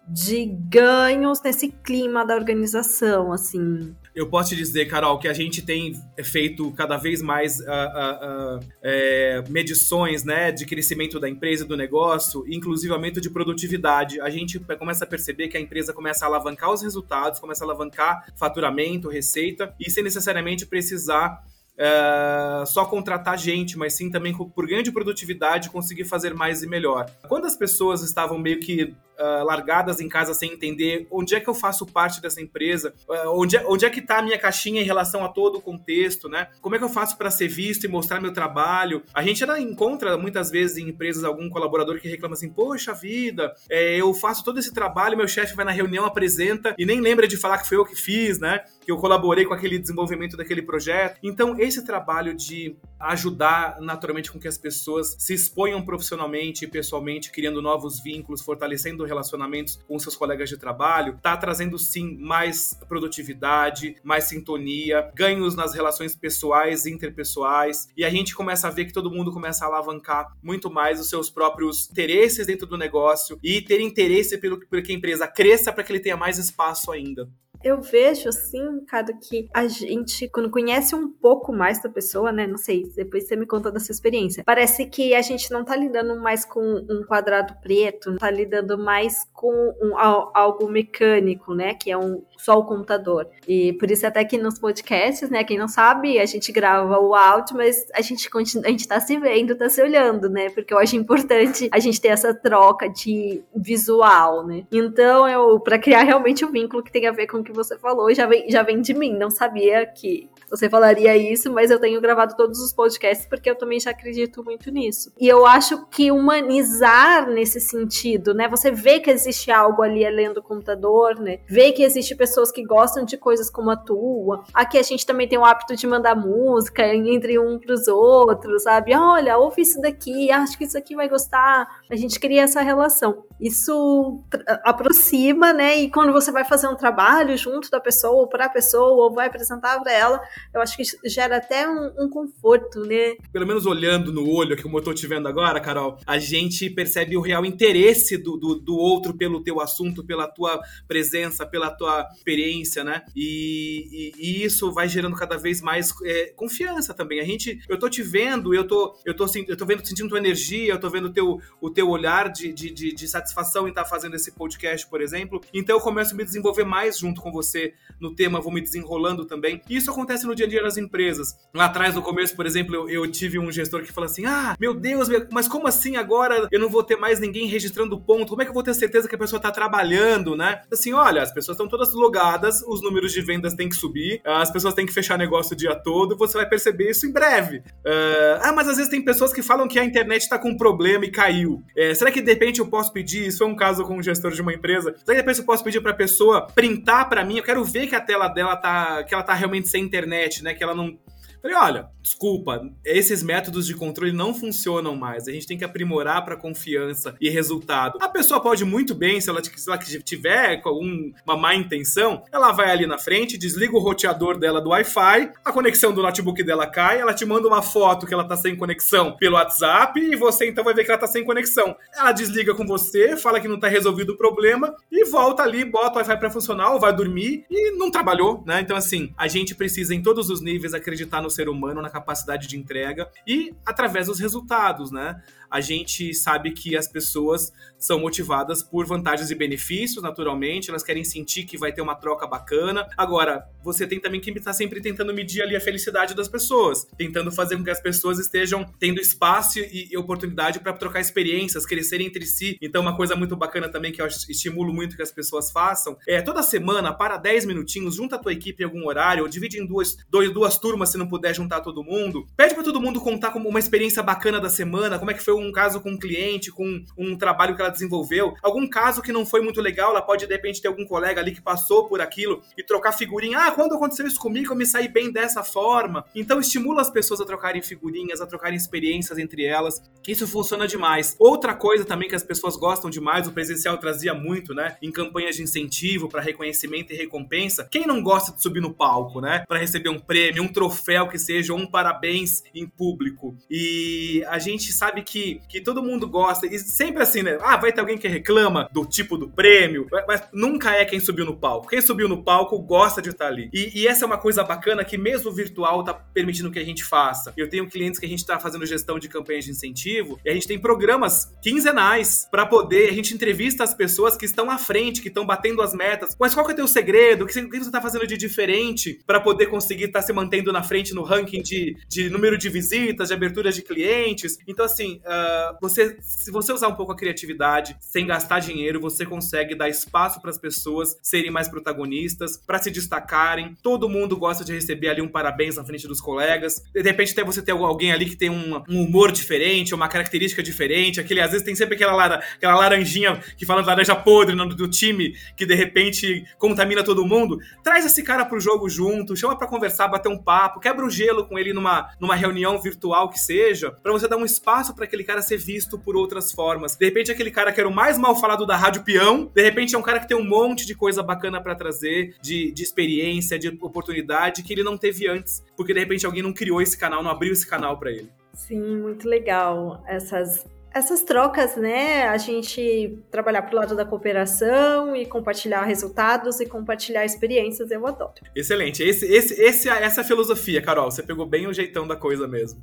de 0.09 0.47
ganhos 0.47 1.41
nesse 1.41 1.69
clima 1.69 2.27
da 2.27 2.35
organização, 2.35 3.33
assim? 3.33 3.95
Eu 4.19 4.27
posso 4.27 4.49
te 4.49 4.57
dizer, 4.57 4.87
Carol, 4.87 5.17
que 5.17 5.29
a 5.29 5.33
gente 5.33 5.63
tem 5.63 5.95
feito 6.25 6.73
cada 6.73 6.97
vez 6.97 7.23
mais 7.23 7.61
uh, 7.61 7.63
uh, 7.63 8.59
uh, 8.59 8.67
é, 8.83 9.45
medições 9.49 10.25
né, 10.25 10.51
de 10.51 10.67
crescimento 10.67 11.21
da 11.21 11.29
empresa 11.29 11.65
do 11.65 11.77
negócio, 11.77 12.45
inclusive 12.49 12.93
aumento 12.93 13.21
de 13.21 13.31
produtividade. 13.31 14.21
A 14.21 14.29
gente 14.29 14.59
começa 14.77 15.05
a 15.05 15.07
perceber 15.07 15.47
que 15.47 15.57
a 15.57 15.61
empresa 15.61 15.93
começa 15.93 16.25
a 16.25 16.29
alavancar 16.29 16.73
os 16.73 16.83
resultados, 16.83 17.39
começa 17.39 17.63
a 17.63 17.67
alavancar 17.67 18.27
faturamento, 18.37 19.09
receita, 19.09 19.73
e 19.79 19.89
sem 19.89 20.03
necessariamente 20.03 20.67
precisar 20.67 21.41
Uh, 21.79 22.67
só 22.67 22.85
contratar 22.87 23.39
gente, 23.39 23.79
mas 23.79 23.95
sim 23.95 24.11
também 24.11 24.35
por 24.37 24.67
ganho 24.67 24.83
de 24.83 24.91
produtividade 24.91 25.71
conseguir 25.71 26.03
fazer 26.03 26.35
mais 26.35 26.61
e 26.65 26.67
melhor. 26.67 27.09
Quando 27.29 27.45
as 27.45 27.55
pessoas 27.55 28.03
estavam 28.03 28.37
meio 28.37 28.59
que 28.59 28.97
uh, 29.19 29.45
largadas 29.45 30.01
em 30.01 30.09
casa 30.09 30.35
sem 30.35 30.53
entender 30.53 31.07
onde 31.11 31.35
é 31.35 31.41
que 31.41 31.49
eu 31.49 31.55
faço 31.55 31.85
parte 31.87 32.21
dessa 32.21 32.41
empresa, 32.41 32.95
uh, 33.09 33.39
onde, 33.41 33.57
é, 33.57 33.65
onde 33.67 33.85
é 33.85 33.91
que 33.91 34.01
está 34.01 34.19
a 34.19 34.23
minha 34.23 34.39
caixinha 34.39 34.81
em 34.81 34.85
relação 34.85 35.25
a 35.25 35.29
todo 35.29 35.59
o 35.59 35.61
contexto, 35.61 36.29
né? 36.29 36.49
Como 36.61 36.75
é 36.75 36.79
que 36.79 36.85
eu 36.85 36.89
faço 36.89 37.17
para 37.17 37.31
ser 37.31 37.49
visto 37.49 37.85
e 37.85 37.89
mostrar 37.89 38.21
meu 38.21 38.33
trabalho? 38.33 39.03
A 39.13 39.23
gente 39.23 39.43
ainda 39.43 39.59
encontra 39.61 40.17
muitas 40.17 40.51
vezes 40.51 40.77
em 40.79 40.89
empresas 40.89 41.25
algum 41.25 41.49
colaborador 41.49 42.01
que 42.01 42.09
reclama 42.09 42.35
assim: 42.35 42.51
poxa 42.51 42.95
vida, 42.95 43.55
é, 43.69 43.97
eu 43.97 44.13
faço 44.15 44.45
todo 44.45 44.59
esse 44.59 44.73
trabalho, 44.73 45.17
meu 45.17 45.29
chefe 45.29 45.55
vai 45.55 45.65
na 45.65 45.73
reunião, 45.73 46.05
apresenta 46.05 46.75
e 46.79 46.87
nem 46.87 47.01
lembra 47.01 47.27
de 47.27 47.37
falar 47.37 47.59
que 47.59 47.69
foi 47.69 47.77
eu 47.77 47.85
que 47.85 47.97
fiz, 47.97 48.39
né? 48.39 48.61
Que 48.85 48.93
eu 48.93 48.97
colaborei 48.97 49.45
com 49.45 49.55
aquele 49.55 49.79
desenvolvimento 49.79 50.37
daquele 50.37 50.63
projeto. 50.63 51.19
Então, 51.23 51.59
esse 51.59 51.85
trabalho 51.85 52.35
de 52.35 52.77
ajudar 52.99 53.81
naturalmente 53.81 54.31
com 54.31 54.39
que 54.39 54.49
as 54.49 54.59
pessoas 54.59 55.17
se 55.19 55.35
exponham 55.35 55.83
profissionalmente 55.83 56.65
e 56.65 56.69
pessoalmente, 56.69 57.31
criando 57.31 57.63
novos 57.63 58.01
vínculos, 58.01 58.43
fortalecendo 58.43 59.05
relacionamentos 59.05 59.79
com 59.87 59.99
seus 59.99 60.17
colegas 60.17 60.49
de 60.49 60.57
trabalho, 60.57 61.15
está 61.15 61.37
trazendo 61.37 61.79
sim 61.79 62.17
mais 62.19 62.79
produtividade, 62.89 63.97
mais 64.03 64.25
sintonia, 64.25 65.11
ganhos 65.15 65.55
nas 65.55 65.75
relações 65.75 66.15
pessoais 66.15 66.87
e 66.87 66.91
interpessoais, 66.91 67.89
e 67.97 68.05
a 68.05 68.11
gente 68.11 68.35
começa 68.35 68.69
a 68.69 68.71
ver 68.71 68.87
que 68.87 68.93
todo 68.93 69.11
mundo 69.11 69.33
começa 69.33 69.65
a 69.65 69.69
alavancar 69.69 70.37
muito 70.43 70.71
mais 70.71 71.01
os 71.01 71.09
seus 71.09 71.31
próprios 71.31 71.91
interesses 71.91 72.47
dentro 72.47 72.67
do 72.67 72.77
negócio 72.77 73.39
e 73.43 73.63
ter 73.63 73.81
interesse 73.81 74.39
pelo, 74.39 74.59
pelo 74.67 74.83
que 74.83 74.93
a 74.93 74.95
empresa 74.95 75.27
cresça 75.27 75.73
para 75.73 75.85
que 75.85 75.93
ele 75.93 76.01
tenha 76.01 76.17
mais 76.17 76.39
espaço 76.39 76.91
ainda. 76.91 77.29
Eu 77.63 77.81
vejo, 77.81 78.29
assim, 78.29 78.85
Cado, 78.87 79.13
que 79.19 79.49
a 79.53 79.67
gente, 79.67 80.29
quando 80.29 80.51
conhece 80.51 80.95
um 80.95 81.11
pouco 81.11 81.53
mais 81.53 81.83
da 81.83 81.89
pessoa, 81.89 82.31
né? 82.31 82.47
Não 82.47 82.57
sei, 82.57 82.85
depois 82.95 83.27
você 83.27 83.37
me 83.37 83.47
conta 83.47 83.71
da 83.71 83.81
sua 83.81 83.93
experiência. 83.93 84.45
Parece 84.45 84.87
que 84.87 85.15
a 85.15 85.23
gente 85.23 85.51
não 85.51 85.65
tá 85.65 85.75
lidando 85.75 86.21
mais 86.21 86.45
com 86.45 86.61
um 86.61 87.05
quadrado 87.07 87.55
preto, 87.61 88.17
tá 88.17 88.31
lidando 88.31 88.79
mais 88.79 89.27
com 89.33 89.53
um, 89.83 89.97
algo 89.99 90.69
mecânico, 90.69 91.55
né? 91.55 91.75
Que 91.75 91.91
é 91.91 91.99
um, 91.99 92.23
só 92.39 92.59
o 92.59 92.65
computador. 92.65 93.29
E 93.47 93.73
por 93.75 93.91
isso 93.91 94.07
até 94.07 94.25
que 94.25 94.39
nos 94.39 94.59
podcasts, 94.59 95.29
né? 95.29 95.43
Quem 95.43 95.59
não 95.59 95.69
sabe, 95.69 96.19
a 96.19 96.27
gente 96.27 96.53
grava 96.53 96.99
o 97.01 97.15
áudio, 97.15 97.57
mas 97.57 97.87
a 97.93 98.01
gente 98.01 98.31
continua, 98.31 98.67
a 98.67 98.71
gente 98.71 98.87
tá 98.87 99.01
se 99.01 99.19
vendo, 99.19 99.57
tá 99.57 99.69
se 99.69 99.83
olhando, 99.83 100.29
né? 100.29 100.49
Porque 100.51 100.73
eu 100.73 100.79
acho 100.79 100.97
importante 100.97 101.69
a 101.73 101.79
gente 101.79 102.01
ter 102.01 102.09
essa 102.09 102.33
troca 102.33 102.89
de 102.89 103.43
visual, 103.55 104.47
né? 104.47 104.65
Então, 104.71 105.29
eu, 105.29 105.59
para 105.61 105.79
criar 105.79 106.05
realmente 106.05 106.45
o 106.45 106.49
um 106.49 106.53
vínculo 106.53 106.83
que 106.83 106.93
tem 106.93 107.07
a 107.07 107.13
ver 107.13 107.27
com 107.27 107.43
que 107.49 107.53
você 107.53 107.79
falou 107.79 108.13
já 108.15 108.27
vem, 108.27 108.51
já 108.51 108.63
vem 108.63 108.81
de 108.81 108.93
mim. 108.93 109.17
Não 109.17 109.31
sabia 109.31 109.87
que 109.87 110.29
você 110.51 110.69
falaria 110.69 111.17
isso, 111.17 111.53
mas 111.53 111.71
eu 111.71 111.79
tenho 111.79 112.01
gravado 112.01 112.37
todos 112.37 112.61
os 112.61 112.73
podcasts 112.73 113.27
porque 113.27 113.51
eu 113.51 113.57
também 113.57 113.81
já 113.81 113.91
acredito 113.91 114.45
muito 114.45 114.71
nisso. 114.71 115.13
E 115.19 115.29
eu 115.29 115.47
acho 115.47 115.87
que 115.87 116.11
humanizar 116.11 117.29
nesse 117.29 117.61
sentido, 117.61 118.35
né? 118.35 118.49
Você 118.49 118.71
vê 118.71 119.01
que 119.01 119.11
existe 119.11 119.51
algo 119.51 119.83
ali 119.83 120.05
além 120.05 120.33
do 120.33 120.43
computador, 120.43 121.19
né? 121.19 121.41
Vê 121.47 121.73
que 121.73 121.83
existe 121.83 122.15
pessoas 122.15 122.51
que 122.51 122.65
gostam 122.65 123.05
de 123.05 123.17
coisas 123.17 123.51
como 123.51 123.71
a 123.71 123.77
tua. 123.77 124.45
Aqui 124.55 124.79
a 124.79 124.83
gente 124.83 125.07
também 125.07 125.29
tem 125.29 125.39
o 125.39 125.45
hábito 125.45 125.77
de 125.77 125.87
mandar 125.87 126.15
música 126.15 126.87
entre 126.87 127.39
um 127.39 127.59
pros 127.59 127.89
outros, 127.89 128.63
sabe? 128.63 128.95
Olha, 128.95 129.39
ouve 129.39 129.63
isso 129.63 129.81
daqui, 129.81 130.31
acho 130.31 130.57
que 130.57 130.65
isso 130.65 130.79
aqui 130.79 130.95
vai 130.95 131.09
gostar. 131.09 131.69
A 131.91 131.97
gente 131.97 132.19
cria 132.19 132.43
essa 132.43 132.61
relação. 132.61 133.25
Isso 133.41 134.21
aproxima, 134.65 135.53
né? 135.53 135.77
E 135.79 135.91
quando 135.91 136.13
você 136.13 136.33
vai 136.33 136.45
fazer 136.45 136.67
um 136.69 136.75
trabalho 136.75 137.37
junto 137.37 137.71
da 137.71 137.81
pessoa, 137.81 138.15
ou 138.15 138.27
para 138.27 138.47
a 138.47 138.49
pessoa, 138.51 139.05
ou 139.05 139.15
vai 139.15 139.29
apresentar 139.29 139.81
para 139.81 139.93
ela, 139.93 140.21
eu 140.53 140.61
acho 140.61 140.77
que 140.77 140.83
gera 141.09 141.37
até 141.37 141.69
um, 141.69 142.05
um, 142.05 142.09
conforto, 142.09 142.81
né? 142.81 143.17
Pelo 143.33 143.47
menos 143.47 143.67
olhando 143.67 144.13
no 144.13 144.29
olho, 144.29 144.57
que 144.57 144.65
eu 144.65 144.83
tô 144.83 144.93
te 144.93 145.07
vendo 145.07 145.29
agora, 145.29 145.61
Carol, 145.61 145.99
a 146.07 146.19
gente 146.19 146.71
percebe 146.71 147.17
o 147.17 147.21
real 147.21 147.45
interesse 147.45 148.17
do, 148.17 148.37
do, 148.37 148.55
do 148.55 148.77
outro 148.77 149.15
pelo 149.15 149.43
teu 149.43 149.61
assunto, 149.61 150.05
pela 150.05 150.27
tua 150.27 150.61
presença, 150.87 151.47
pela 151.47 151.71
tua 151.71 152.09
experiência, 152.17 152.85
né? 152.85 153.03
E, 153.15 154.13
e, 154.19 154.41
e 154.41 154.45
isso 154.45 154.73
vai 154.73 154.89
gerando 154.89 155.17
cada 155.17 155.37
vez 155.37 155.61
mais 155.61 155.93
é, 156.05 156.33
confiança 156.37 156.95
também. 156.95 157.21
A 157.21 157.25
gente, 157.25 157.61
eu 157.69 157.79
tô 157.79 157.89
te 157.89 158.03
vendo, 158.03 158.55
eu 158.55 158.67
tô, 158.67 158.97
eu 159.05 159.15
tô, 159.15 159.27
eu 159.47 159.57
tô 159.57 159.67
vendo, 159.67 159.87
sentindo 159.87 160.09
tua 160.09 160.19
energia, 160.19 160.73
eu 160.73 160.81
tô 160.81 160.89
vendo 160.89 161.11
teu, 161.11 161.41
o 161.61 161.71
teu 161.71 161.89
olhar 161.89 162.31
de, 162.31 162.53
de, 162.53 162.71
de, 162.71 162.95
de 162.95 163.09
satisfação 163.09 163.67
em 163.67 163.71
estar 163.71 163.85
tá 163.85 163.89
fazendo 163.89 164.15
esse 164.15 164.33
podcast, 164.33 164.87
por 164.89 165.01
exemplo. 165.01 165.41
Então 165.53 165.77
eu 165.77 165.81
começo 165.81 166.15
a 166.15 166.17
me 166.17 166.25
desenvolver 166.25 166.65
mais 166.65 166.99
junto 166.99 167.21
com 167.21 167.33
você 167.33 167.75
no 168.01 168.15
tema, 168.15 168.41
vou 168.41 168.53
me 168.53 168.61
desenrolando 168.61 169.25
também. 169.25 169.61
E 169.69 169.77
isso 169.77 169.91
acontece 169.91 170.27
no 170.29 170.35
dia 170.35 170.47
a 170.47 170.49
dia 170.49 170.63
das 170.63 170.77
empresas. 170.77 171.37
Lá 171.55 171.65
atrás, 171.67 171.95
no 171.95 172.03
começo, 172.03 172.37
por 172.37 172.47
exemplo, 172.47 172.75
eu, 172.75 172.89
eu 172.89 173.11
tive 173.11 173.39
um 173.39 173.51
gestor 173.51 173.83
que 173.83 173.93
falou 173.93 174.09
assim: 174.09 174.25
Ah, 174.27 174.57
meu 174.61 174.75
Deus, 174.75 175.09
mas 175.33 175.49
como 175.49 175.67
assim 175.67 175.97
agora 175.97 176.49
eu 176.51 176.61
não 176.61 176.69
vou 176.69 176.83
ter 176.83 176.97
mais 176.97 177.19
ninguém 177.19 177.47
registrando 177.47 177.99
ponto? 178.01 178.29
Como 178.29 178.43
é 178.43 178.45
que 178.45 178.51
eu 178.51 178.55
vou 178.55 178.63
ter 178.63 178.75
certeza 178.75 179.09
que 179.09 179.15
a 179.15 179.19
pessoa 179.19 179.39
está 179.39 179.51
trabalhando, 179.51 180.37
né? 180.37 180.63
Assim, 180.73 180.93
olha, 180.93 181.23
as 181.23 181.33
pessoas 181.33 181.57
estão 181.57 181.69
todas 181.69 181.93
logadas, 181.93 182.63
os 182.67 182.83
números 182.83 183.13
de 183.13 183.21
vendas 183.21 183.55
têm 183.55 183.69
que 183.69 183.77
subir, 183.77 184.21
as 184.25 184.51
pessoas 184.51 184.75
têm 184.75 184.87
que 184.87 184.93
fechar 184.93 185.19
negócio 185.19 185.55
o 185.55 185.57
dia 185.57 185.75
todo, 185.75 186.17
você 186.17 186.37
vai 186.37 186.49
perceber 186.49 186.91
isso 186.91 187.07
em 187.07 187.13
breve. 187.13 187.59
Uh, 187.59 188.41
ah, 188.43 188.53
mas 188.53 188.69
às 188.69 188.77
vezes 188.77 188.91
tem 188.91 189.03
pessoas 189.03 189.33
que 189.33 189.43
falam 189.43 189.67
que 189.67 189.79
a 189.79 189.85
internet 189.85 190.23
está 190.23 190.39
com 190.39 190.51
um 190.51 190.57
problema 190.57 191.05
e 191.05 191.11
caiu. 191.11 191.63
É, 191.77 191.95
será 191.95 192.11
que 192.11 192.21
de 192.21 192.31
repente 192.31 192.61
eu 192.61 192.67
posso 192.67 192.93
pedir? 192.93 193.27
Isso 193.27 193.39
foi 193.39 193.47
um 193.47 193.57
caso 193.57 193.85
com 193.85 193.97
um 193.97 194.03
gestor 194.03 194.33
de 194.33 194.43
uma 194.43 194.53
empresa. 194.53 194.91
Será 194.91 195.05
que 195.05 195.13
de 195.13 195.17
repente 195.17 195.39
eu 195.39 195.45
posso 195.45 195.65
pedir 195.65 195.81
para 195.81 195.93
a 195.93 195.95
pessoa 195.95 196.47
printar 196.55 197.09
para 197.09 197.25
mim? 197.25 197.39
Eu 197.39 197.43
quero 197.43 197.65
ver 197.65 197.87
que 197.87 197.95
a 197.95 198.01
tela 198.01 198.29
dela 198.29 198.57
tá, 198.57 199.03
que 199.05 199.15
ela 199.15 199.23
tá 199.23 199.35
realmente 199.35 199.69
sem 199.69 199.83
internet, 199.83 200.18
né? 200.43 200.55
Que 200.55 200.63
ela 200.63 200.75
não 200.75 200.99
Falei, 201.41 201.57
olha, 201.57 201.89
desculpa, 202.03 202.61
esses 202.85 203.23
métodos 203.23 203.67
de 203.67 203.75
controle 203.75 204.13
não 204.13 204.35
funcionam 204.35 204.97
mais. 204.97 205.29
A 205.29 205.33
gente 205.33 205.47
tem 205.47 205.59
que 205.59 205.65
aprimorar 205.65 206.25
para 206.25 206.37
confiança 206.37 207.15
e 207.21 207.29
resultado. 207.29 207.99
A 208.01 208.09
pessoa 208.09 208.41
pode 208.41 208.65
muito 208.65 208.95
bem, 208.95 209.21
se 209.21 209.29
ela, 209.31 209.43
se 209.43 209.69
ela 209.69 209.79
tiver 209.79 210.57
com 210.63 211.13
uma 211.25 211.37
má 211.37 211.55
intenção, 211.55 212.23
ela 212.33 212.53
vai 212.53 212.71
ali 212.71 212.87
na 212.87 212.99
frente, 212.99 213.39
desliga 213.39 213.77
o 213.77 213.81
roteador 213.81 214.39
dela 214.39 214.61
do 214.61 214.71
Wi-Fi, 214.71 215.33
a 215.45 215.53
conexão 215.53 215.93
do 215.93 216.03
notebook 216.03 216.43
dela 216.43 216.67
cai, 216.67 217.01
ela 217.01 217.15
te 217.15 217.25
manda 217.25 217.47
uma 217.47 217.63
foto 217.63 218.07
que 218.07 218.15
ela 218.15 218.25
tá 218.25 218.37
sem 218.37 218.57
conexão 218.57 219.17
pelo 219.17 219.37
WhatsApp 219.37 220.01
e 220.01 220.17
você 220.17 220.49
então 220.49 220.65
vai 220.65 220.75
ver 220.75 220.85
que 220.85 220.91
ela 220.91 221.01
tá 221.01 221.07
sem 221.07 221.25
conexão. 221.25 221.77
Ela 221.95 222.13
desliga 222.13 222.55
com 222.55 222.67
você, 222.67 223.17
fala 223.17 223.41
que 223.41 223.49
não 223.49 223.61
tá 223.61 223.69
resolvido 223.69 224.15
o 224.15 224.17
problema 224.17 224.75
e 224.91 225.05
volta 225.05 225.43
ali, 225.43 225.65
bota 225.65 225.95
o 225.95 225.99
Wi-Fi 225.99 226.17
para 226.19 226.31
funcionar 226.31 226.73
ou 226.73 226.81
vai 226.81 226.95
dormir 226.95 227.45
e 227.51 227.73
não 227.73 227.91
trabalhou, 227.91 228.43
né? 228.47 228.61
Então 228.61 228.77
assim, 228.77 229.13
a 229.17 229.29
gente 229.29 229.55
precisa 229.55 229.95
em 229.95 230.03
todos 230.03 230.31
os 230.31 230.41
níveis 230.41 230.75
acreditar 230.75 231.21
no 231.21 231.28
no 231.29 231.31
ser 231.31 231.49
humano, 231.49 231.83
na 231.83 231.91
capacidade 231.91 232.49
de 232.49 232.57
entrega 232.57 233.11
e 233.27 233.55
através 233.67 234.07
dos 234.07 234.19
resultados, 234.19 234.91
né? 234.91 235.23
A 235.51 235.61
gente 235.61 236.15
sabe 236.15 236.53
que 236.53 236.77
as 236.77 236.89
pessoas 236.89 237.53
são 237.79 238.01
motivadas 238.01 238.63
por 238.63 238.87
vantagens 238.87 239.31
e 239.31 239.35
benefícios, 239.35 240.03
naturalmente, 240.03 240.71
elas 240.71 240.83
querem 240.83 241.05
sentir 241.05 241.45
que 241.45 241.57
vai 241.57 241.73
ter 241.73 241.81
uma 241.81 241.95
troca 241.95 242.27
bacana. 242.27 242.89
Agora, 242.97 243.49
você 243.63 243.87
tem 243.87 244.01
também 244.01 244.21
que 244.21 244.31
estar 244.31 244.53
sempre 244.53 244.81
tentando 244.81 245.15
medir 245.15 245.43
ali 245.43 245.55
a 245.55 245.61
felicidade 245.61 246.15
das 246.15 246.29
pessoas, 246.29 246.87
tentando 246.97 247.31
fazer 247.31 247.57
com 247.57 247.65
que 247.65 247.71
as 247.71 247.81
pessoas 247.81 248.19
estejam 248.19 248.65
tendo 248.79 249.01
espaço 249.01 249.59
e, 249.59 249.97
oportunidade 249.97 250.61
para 250.61 250.73
trocar 250.73 251.01
experiências, 251.01 251.67
crescerem 251.67 252.07
entre 252.07 252.27
si. 252.27 252.57
Então, 252.61 252.83
uma 252.83 252.97
coisa 252.97 253.15
muito 253.17 253.37
bacana 253.37 253.69
também 253.69 253.93
que 253.93 254.01
eu 254.01 254.07
estimulo 254.07 254.73
muito 254.73 254.97
que 254.97 255.03
as 255.03 255.13
pessoas 255.13 255.51
façam 255.51 255.97
é 256.07 256.21
toda 256.21 256.43
semana, 256.43 256.93
para 256.93 257.17
10 257.17 257.45
minutinhos, 257.45 257.97
junta 257.97 258.17
a 258.17 258.19
tua 258.19 258.33
equipe 258.33 258.63
em 258.63 258.67
algum 258.67 258.87
horário, 258.87 259.23
ou 259.23 259.29
divide 259.29 259.61
em 259.61 259.67
duas, 259.67 259.97
dois, 260.09 260.33
duas 260.33 260.59
turmas 260.59 260.91
se 260.91 260.99
não 260.99 261.09
puder 261.09 261.35
juntar 261.35 261.61
todo 261.61 261.83
mundo. 261.83 262.27
Pede 262.37 262.55
para 262.55 262.65
todo 262.65 262.81
mundo 262.81 263.01
contar 263.01 263.31
como 263.31 263.49
uma 263.49 263.59
experiência 263.59 264.03
bacana 264.03 264.41
da 264.41 264.49
semana, 264.49 264.99
como 264.99 265.11
é 265.11 265.15
que 265.15 265.23
foi 265.23 265.35
um 265.41 265.53
caso 265.53 265.81
com 265.81 265.91
um 265.91 265.99
cliente, 265.99 266.51
com 266.51 266.85
um 266.97 267.17
trabalho 267.17 267.55
que 267.55 267.61
ela 267.61 267.71
desenvolveu, 267.71 268.35
algum 268.43 268.69
caso 268.69 269.03
que 269.03 269.13
não 269.13 269.27
foi 269.27 269.41
muito 269.41 269.61
legal, 269.61 269.91
ela 269.91 270.03
pode 270.03 270.27
de 270.27 270.33
repente 270.33 270.61
ter 270.61 270.69
algum 270.69 270.85
colega 270.85 271.21
ali 271.21 271.33
que 271.33 271.41
passou 271.41 271.87
por 271.87 272.01
aquilo 272.01 272.43
e 272.57 272.63
trocar 272.63 272.93
figurinha. 272.93 273.39
Ah, 273.39 273.51
quando 273.51 273.75
aconteceu 273.75 274.07
isso 274.07 274.21
comigo, 274.21 274.53
eu 274.53 274.57
me 274.57 274.67
saí 274.67 274.89
bem 274.89 275.13
dessa 275.13 275.43
forma. 275.43 276.05
Então 276.15 276.41
estimula 276.41 276.81
as 276.81 276.91
pessoas 276.91 277.21
a 277.21 277.25
trocarem 277.25 277.63
figurinhas, 277.63 278.21
a 278.21 278.27
trocarem 278.27 278.57
experiências 278.57 279.19
entre 279.19 279.45
elas. 279.45 279.83
Isso 280.07 280.27
funciona 280.27 280.67
demais. 280.67 281.17
Outra 281.19 281.55
coisa 281.55 281.85
também 281.85 282.09
que 282.09 282.15
as 282.15 282.23
pessoas 282.23 282.57
gostam 282.57 282.91
demais, 282.91 283.27
o 283.27 283.33
presencial 283.33 283.79
trazia 283.79 284.15
muito, 284.15 284.55
né? 284.55 284.77
Em 284.83 284.91
campanhas 284.91 285.37
de 285.37 285.43
incentivo 285.43 286.09
para 286.09 286.23
reconhecimento 286.23 286.93
e 286.93 286.97
recompensa. 286.97 287.69
Quem 287.71 287.87
não 287.87 288.03
gosta 288.03 288.33
de 288.33 288.43
subir 288.43 288.61
no 288.61 288.73
palco, 288.73 289.21
né? 289.21 289.45
Para 289.47 289.59
receber 289.59 289.89
um 289.89 289.99
prêmio, 289.99 290.43
um 290.43 290.49
troféu 290.49 291.09
que 291.09 291.19
seja, 291.19 291.53
ou 291.53 291.59
um 291.59 291.67
parabéns 291.67 292.43
em 292.55 292.67
público. 292.67 293.37
E 293.51 294.25
a 294.29 294.39
gente 294.39 294.73
sabe 294.73 295.03
que 295.03 295.28
que, 295.37 295.61
todo 295.61 295.83
mundo 295.83 296.09
gosta. 296.09 296.47
E 296.47 296.59
sempre 296.59 297.03
assim, 297.03 297.23
né? 297.23 297.39
Ah, 297.41 297.57
vai 297.57 297.73
ter 297.73 297.81
alguém 297.81 297.99
que 297.99 298.09
reclama 298.09 298.69
do 298.73 298.85
tipo 298.85 299.17
do 299.17 299.29
prêmio, 299.29 299.87
mas 300.07 300.23
nunca 300.33 300.73
é 300.73 300.85
quem 300.85 301.01
subiu 301.01 301.25
no 301.25 301.37
palco. 301.37 301.69
Quem 301.69 301.81
subiu 301.81 302.09
no 302.09 302.23
palco 302.23 302.59
gosta 302.59 303.03
de 303.03 303.11
estar 303.11 303.27
ali. 303.27 303.51
E, 303.53 303.83
e 303.83 303.87
essa 303.87 304.05
é 304.05 304.07
uma 304.07 304.19
coisa 304.19 304.43
bacana 304.43 304.85
que 304.85 304.97
mesmo 304.97 305.31
o 305.31 305.35
virtual 305.35 305.85
tá 305.85 305.95
permitindo 305.95 306.51
que 306.51 306.59
a 306.59 306.65
gente 306.65 306.85
faça. 306.85 307.33
Eu 307.37 307.49
tenho 307.49 307.69
clientes 307.69 307.99
que 307.99 308.07
a 308.07 308.09
gente 308.09 308.25
tá 308.25 308.39
fazendo 308.39 308.65
gestão 308.67 308.99
de 308.99 309.09
campanhas 309.09 309.45
de 309.45 309.51
incentivo 309.51 310.19
e 310.25 310.31
a 310.31 310.35
gente 310.35 310.47
tem 310.47 310.59
programas 310.59 311.33
quinzenais 311.43 312.27
para 312.31 312.47
poder, 312.47 312.89
a 312.89 312.93
gente 312.93 313.15
entrevista 313.15 313.65
as 313.65 313.75
pessoas 313.75 314.17
que 314.17 314.25
estão 314.25 314.51
à 314.51 314.59
frente, 314.59 315.01
que 315.01 315.09
estão 315.09 315.27
batendo 315.27 315.63
as 315.63 315.75
metas. 315.75 316.17
Mas 316.19 316.35
qual 316.35 316.45
que 316.45 316.53
é 316.53 316.55
o 316.55 316.57
teu 316.57 316.69
segredo? 316.69 317.25
O 317.25 317.27
que 317.27 317.33
você 317.33 317.71
tá 317.71 317.81
fazendo 317.81 318.07
de 318.07 318.17
diferente 318.17 319.01
para 319.07 319.21
poder 319.21 319.47
conseguir 319.47 319.85
estar 319.85 320.01
tá 320.01 320.07
se 320.07 320.13
mantendo 320.13 320.53
na 320.53 320.63
frente 320.63 320.95
no 320.95 321.03
ranking 321.03 321.43
de, 321.43 321.77
de 321.89 322.09
número 322.09 322.39
de 322.39 322.49
visitas, 322.49 323.09
de 323.09 323.15
abertura 323.15 323.51
de 323.51 323.63
clientes? 323.63 324.39
Então, 324.47 324.65
assim, 324.65 325.01
uh, 325.05 325.18
você, 325.61 325.97
se 326.01 326.31
você 326.31 326.53
usar 326.53 326.69
um 326.69 326.75
pouco 326.75 326.93
a 326.93 326.97
criatividade, 326.97 327.77
sem 327.81 328.07
gastar 328.07 328.41
dinheiro, 328.41 328.81
você 328.81 329.05
consegue 329.07 329.55
dar 329.55 329.69
espaço 329.69 330.21
para 330.21 330.31
as 330.31 330.39
pessoas 330.39 330.99
serem 331.03 331.31
mais 331.31 331.49
protagonistas, 331.49 332.37
para 332.37 332.59
se 332.59 332.71
destacarem. 332.71 333.57
Todo 333.63 333.89
mundo 333.89 334.17
gosta 334.17 334.45
de 334.45 334.53
receber 334.53 334.89
ali 334.89 335.03
um 335.03 335.09
parabéns 335.09 335.57
na 335.57 335.65
frente 335.65 335.87
dos 335.87 336.01
colegas. 336.01 336.63
De 336.73 336.83
repente, 336.83 337.13
até 337.13 337.25
você 337.25 337.43
ter 337.43 337.53
alguém 337.53 337.93
ali 337.93 338.07
que 338.07 338.17
tem 338.17 338.31
um, 338.31 338.63
um 338.69 338.83
humor 338.83 339.13
diferente, 339.13 339.75
uma 339.75 339.89
característica 339.89 340.43
diferente. 340.43 341.01
Aquele, 341.01 341.21
às 341.21 341.31
vezes, 341.31 341.45
tem 341.45 341.55
sempre 341.55 341.75
aquela, 341.75 341.95
lara, 341.95 342.17
aquela 342.37 342.55
laranjinha 342.55 343.21
que 343.37 343.47
fala 343.47 343.63
laranja 343.63 343.95
podre 343.95 344.35
no, 344.35 344.49
do 344.49 344.69
time, 344.69 345.15
que 345.37 345.47
de 345.47 345.55
repente 345.55 346.25
contamina 346.39 346.83
todo 346.83 347.07
mundo. 347.07 347.39
Traz 347.63 347.85
esse 347.85 348.03
cara 348.03 348.25
pro 348.25 348.41
jogo 348.41 348.69
junto, 348.69 349.17
chama 349.17 349.37
para 349.37 349.47
conversar, 349.47 349.89
bater 349.89 350.09
um 350.09 350.19
papo, 350.19 350.61
quebra 350.61 350.85
o 350.85 350.91
gelo 350.91 351.27
com 351.27 351.39
ele 351.39 351.53
numa, 351.53 351.91
numa 352.01 352.15
reunião 352.15 352.61
virtual 352.61 353.11
que 353.11 353.19
seja, 353.19 353.71
para 353.71 353.93
você 353.93 354.09
dar 354.09 354.17
um 354.17 354.25
espaço 354.25 354.75
para 354.75 354.85
aquele 354.85 355.05
cara 355.09 355.23
ser 355.23 355.39
visto 355.39 355.79
por 355.79 355.97
outras 355.97 356.31
formas. 356.31 356.77
De 356.77 356.85
repente, 356.85 357.11
aquele 357.11 357.31
cara 357.31 357.51
que 357.51 357.59
era 357.59 357.69
o 357.69 357.75
mais 357.75 357.97
mal 357.99 358.15
falado 358.15 358.47
da 358.47 358.55
Rádio 358.55 358.85
Peão, 358.85 359.31
de 359.35 359.43
repente 359.43 359.75
é 359.75 359.79
um 359.79 359.83
cara 359.83 360.01
que 360.01 360.07
tem 360.07 360.17
um 360.17 360.25
monte 360.25 360.67
de 360.67 360.75
coisa 360.75 361.03
bacana 361.03 361.41
para 361.43 361.55
trazer, 361.55 362.15
de, 362.21 362.53
de 362.53 362.63
experiência, 362.63 363.39
de 363.39 363.49
oportunidade 363.49 364.43
que 364.43 364.53
ele 364.53 364.63
não 364.63 364.77
teve 364.77 365.09
antes, 365.09 365.43
porque 365.57 365.73
de 365.73 365.81
repente 365.81 366.05
alguém 366.05 366.23
não 366.23 366.33
criou 366.33 366.61
esse 366.61 366.77
canal, 366.77 367.03
não 367.03 367.11
abriu 367.11 367.33
esse 367.33 367.47
canal 367.47 367.79
para 367.79 367.91
ele. 367.91 368.11
Sim, 368.35 368.77
muito 368.77 369.09
legal 369.09 369.83
essas 369.87 370.47
essas 370.71 371.03
trocas, 371.03 371.57
né? 371.57 372.07
A 372.09 372.19
gente 372.19 372.99
trabalhar 373.11 373.43
pro 373.43 373.57
lado 373.57 373.75
da 373.75 373.87
cooperação 373.87 374.95
e 374.95 375.07
compartilhar 375.07 375.63
resultados 375.63 376.39
e 376.39 376.47
compartilhar 376.47 377.07
experiências, 377.07 377.71
eu 377.71 377.85
adoro. 377.87 378.13
Excelente. 378.37 378.83
Esse, 378.83 379.07
esse, 379.07 379.43
esse, 379.43 379.69
essa 379.69 380.03
é 380.03 380.05
a 380.05 380.07
filosofia, 380.07 380.61
Carol. 380.61 380.91
Você 380.91 381.03
pegou 381.03 381.25
bem 381.25 381.47
o 381.47 381.53
jeitão 381.55 381.89
da 381.89 381.97
coisa 381.97 382.29
mesmo. 382.29 382.63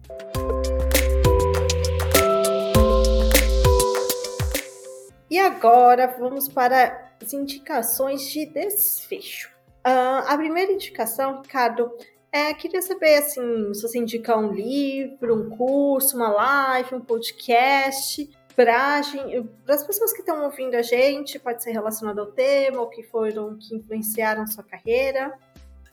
E 5.29 5.39
agora 5.39 6.15
vamos 6.19 6.47
para 6.47 7.11
as 7.21 7.33
indicações 7.33 8.29
de 8.29 8.45
desfecho. 8.45 9.49
Uh, 9.85 10.25
a 10.27 10.37
primeira 10.37 10.71
indicação, 10.71 11.41
Ricardo, 11.41 11.91
é, 12.31 12.53
queria 12.53 12.81
saber 12.81 13.15
assim, 13.15 13.73
se 13.73 13.81
você 13.81 13.97
indica 13.97 14.37
um 14.37 14.51
livro, 14.51 15.35
um 15.35 15.49
curso, 15.49 16.15
uma 16.15 16.29
live, 16.29 16.95
um 16.95 17.01
podcast, 17.01 18.29
para 18.55 18.99
as 18.99 19.83
pessoas 19.83 20.13
que 20.13 20.19
estão 20.19 20.43
ouvindo 20.43 20.75
a 20.75 20.81
gente, 20.81 21.39
pode 21.39 21.63
ser 21.63 21.71
relacionado 21.71 22.19
ao 22.19 22.27
tema, 22.27 22.81
ou 22.81 22.89
que 22.89 23.03
foram, 23.03 23.57
que 23.57 23.75
influenciaram 23.75 24.45
sua 24.47 24.63
carreira. 24.63 25.33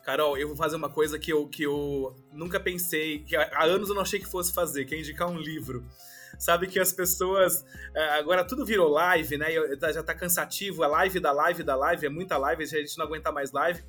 Carol, 0.02 0.36
eu 0.36 0.48
vou 0.48 0.56
fazer 0.56 0.76
uma 0.76 0.88
coisa 0.90 1.18
que 1.18 1.32
eu, 1.32 1.46
que 1.46 1.62
eu 1.62 2.14
nunca 2.32 2.58
pensei, 2.58 3.20
que 3.20 3.36
há 3.36 3.64
anos 3.64 3.88
eu 3.88 3.94
não 3.94 4.02
achei 4.02 4.18
que 4.18 4.26
fosse 4.26 4.52
fazer, 4.52 4.84
que 4.84 4.94
é 4.94 4.98
indicar 4.98 5.28
um 5.28 5.38
livro 5.38 5.84
sabe 6.38 6.66
que 6.66 6.78
as 6.78 6.92
pessoas. 6.92 7.64
É, 7.94 8.18
agora 8.18 8.44
tudo 8.44 8.64
virou 8.64 8.88
live, 8.88 9.36
né? 9.36 9.46
Tá, 9.78 9.92
já 9.92 10.02
tá 10.02 10.14
cansativo, 10.14 10.82
a 10.82 10.86
live 10.86 11.20
da 11.20 11.32
live 11.32 11.62
da 11.62 11.76
live, 11.76 12.06
é 12.06 12.10
muita 12.10 12.36
live, 12.36 12.62
a 12.62 12.66
gente 12.66 12.98
não 12.98 13.06
aguenta 13.06 13.30
mais 13.32 13.52
live. 13.52 13.82